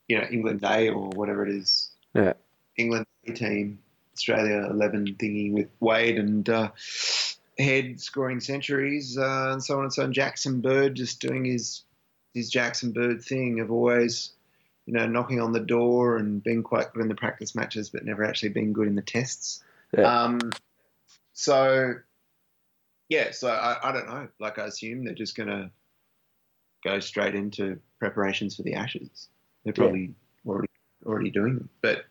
you 0.08 0.18
know, 0.18 0.26
England 0.30 0.62
Day 0.62 0.90
or 0.90 1.10
whatever 1.10 1.46
it 1.48 1.56
is. 1.56 1.90
Yeah. 2.14 2.34
England 2.78 3.06
A 3.28 3.32
team, 3.32 3.80
Australia 4.14 4.68
eleven 4.70 5.16
thingy 5.16 5.52
with 5.52 5.70
Wade 5.80 6.18
and 6.18 6.48
uh, 6.50 6.72
Head 7.58 8.02
scoring 8.02 8.42
centuries 8.42 9.18
uh, 9.18 9.50
and 9.54 9.64
so 9.64 9.78
on 9.78 9.86
and 9.86 9.94
so 9.94 10.04
on. 10.04 10.14
Jackson 10.14 10.62
Bird 10.62 10.96
just 10.96 11.22
doing 11.22 11.46
his 11.46 11.84
his 12.34 12.50
Jackson 12.50 12.92
Bird 12.92 13.24
thing 13.24 13.62
of 13.62 13.72
always. 13.72 14.32
You 14.86 14.94
know, 14.94 15.08
knocking 15.08 15.42
on 15.42 15.52
the 15.52 15.60
door 15.60 16.18
and 16.18 16.44
being 16.44 16.62
quite 16.62 16.94
good 16.94 17.02
in 17.02 17.08
the 17.08 17.16
practice 17.16 17.56
matches, 17.56 17.90
but 17.90 18.06
never 18.06 18.24
actually 18.24 18.50
being 18.50 18.72
good 18.72 18.88
in 18.88 18.96
the 18.96 19.02
tests. 19.02 19.64
Yeah. 19.98 20.24
Um, 20.24 20.52
so, 21.34 21.96
yeah, 23.10 23.32
so 23.32 23.50
I, 23.50 23.78
I 23.84 23.92
don't 23.92 24.08
know. 24.08 24.28
Like, 24.40 24.60
I 24.60 24.66
assume 24.66 25.04
they're 25.04 25.16
just 25.16 25.36
going 25.36 25.50
to 25.50 25.72
go 26.84 27.00
straight 27.00 27.34
into 27.36 27.80
preparations 28.00 28.56
for 28.56 28.64
the 28.64 28.76
Ashes. 28.76 29.30
They're 29.64 29.74
Yeah. 29.76 29.84
probably 29.84 30.14
already 30.46 30.70
already 31.06 31.30
doing 31.32 31.56
them. 31.56 31.70
But, 31.82 32.06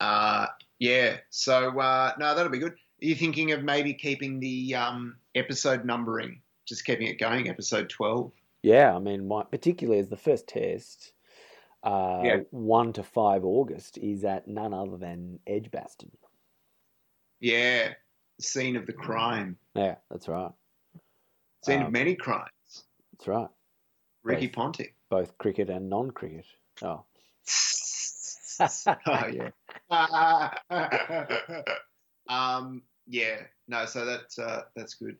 uh, 0.00 0.46
yeah, 0.78 1.18
so, 1.30 1.78
uh, 1.78 2.12
no, 2.18 2.34
that'll 2.34 2.50
be 2.52 2.58
good. 2.58 2.72
Are 2.72 2.76
you 3.06 3.14
thinking 3.14 3.52
of 3.52 3.62
maybe 3.62 3.94
keeping 3.94 4.40
the 4.40 4.74
um, 4.74 5.16
episode 5.34 5.84
numbering, 5.84 6.40
just 6.66 6.84
keeping 6.84 7.06
it 7.06 7.18
going, 7.18 7.48
episode 7.48 7.88
12? 7.88 8.32
Yeah, 8.62 8.94
I 8.94 8.98
mean, 8.98 9.26
my, 9.26 9.44
particularly 9.44 10.00
as 10.00 10.08
the 10.08 10.16
first 10.16 10.46
test, 10.48 11.12
uh, 11.82 12.20
Yeah. 12.24 12.36
one 12.50 12.92
to 12.94 13.02
five 13.02 13.44
August 13.44 13.98
is 13.98 14.24
at 14.24 14.46
none 14.48 14.74
other 14.74 14.96
than 14.96 15.40
Edgbaston. 15.46 16.10
Yeah, 17.40 17.94
scene 18.40 18.76
of 18.76 18.86
the 18.86 18.92
crime, 18.92 19.58
Yeah, 19.74 19.96
that's 20.10 20.28
right. 20.28 20.52
scene 21.64 21.80
Um, 21.80 21.86
of 21.86 21.92
many 21.92 22.14
crimes. 22.16 22.84
That's 23.12 23.26
right. 23.28 23.48
Ricky 24.22 24.46
both. 24.48 24.54
Ponting. 24.54 24.92
Both 25.08 25.38
cricket 25.38 25.70
and 25.70 25.88
non-cricket. 25.88 26.46
Oh, 26.82 27.04
oh 29.06 29.26
yeah. 29.26 29.50
um, 32.28 32.82
yeah. 33.06 33.42
No, 33.68 33.86
so 33.86 34.04
that's 34.04 34.38
uh, 34.38 34.62
that's 34.76 34.94
good. 34.94 35.16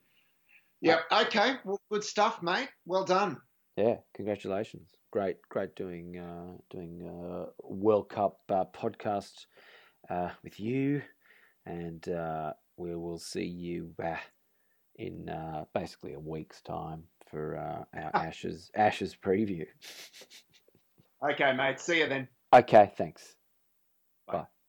Yep. 0.83 1.01
Okay. 1.13 1.55
Well, 1.65 1.81
good 1.91 2.05
stuff, 2.05 2.43
mate. 2.43 2.69
Well 2.87 3.05
done. 3.05 3.39
Yeah, 3.77 3.97
congratulations. 4.15 4.91
Great, 5.11 5.37
great 5.49 5.75
doing 5.75 6.19
uh, 6.19 6.57
doing 6.71 7.03
uh, 7.03 7.47
World 7.65 8.09
Cup 8.09 8.39
uh, 8.49 8.65
podcast 8.67 9.47
uh, 10.09 10.31
with 10.45 10.61
you, 10.61 11.03
and 11.67 12.09
uh, 12.09 12.53
we 12.77 12.95
will 12.95 13.19
see 13.19 13.45
you 13.45 13.93
uh, 14.03 14.15
in 14.97 15.29
uh, 15.29 15.65
basically 15.75 16.13
a 16.13 16.21
week's 16.21 16.61
time 16.63 17.05
for 17.29 17.57
uh, 17.57 17.99
our 17.99 18.13
Ashes 18.15 18.71
Ashes 18.77 19.17
preview. 19.17 19.67
Okay, 21.23 21.53
mate. 21.53 21.79
See 21.79 21.99
you 22.01 22.09
then. 22.09 22.29
okay, 22.53 22.91
thanks. 22.97 23.37
Bye. 24.27 24.33
Bye. 24.39 24.60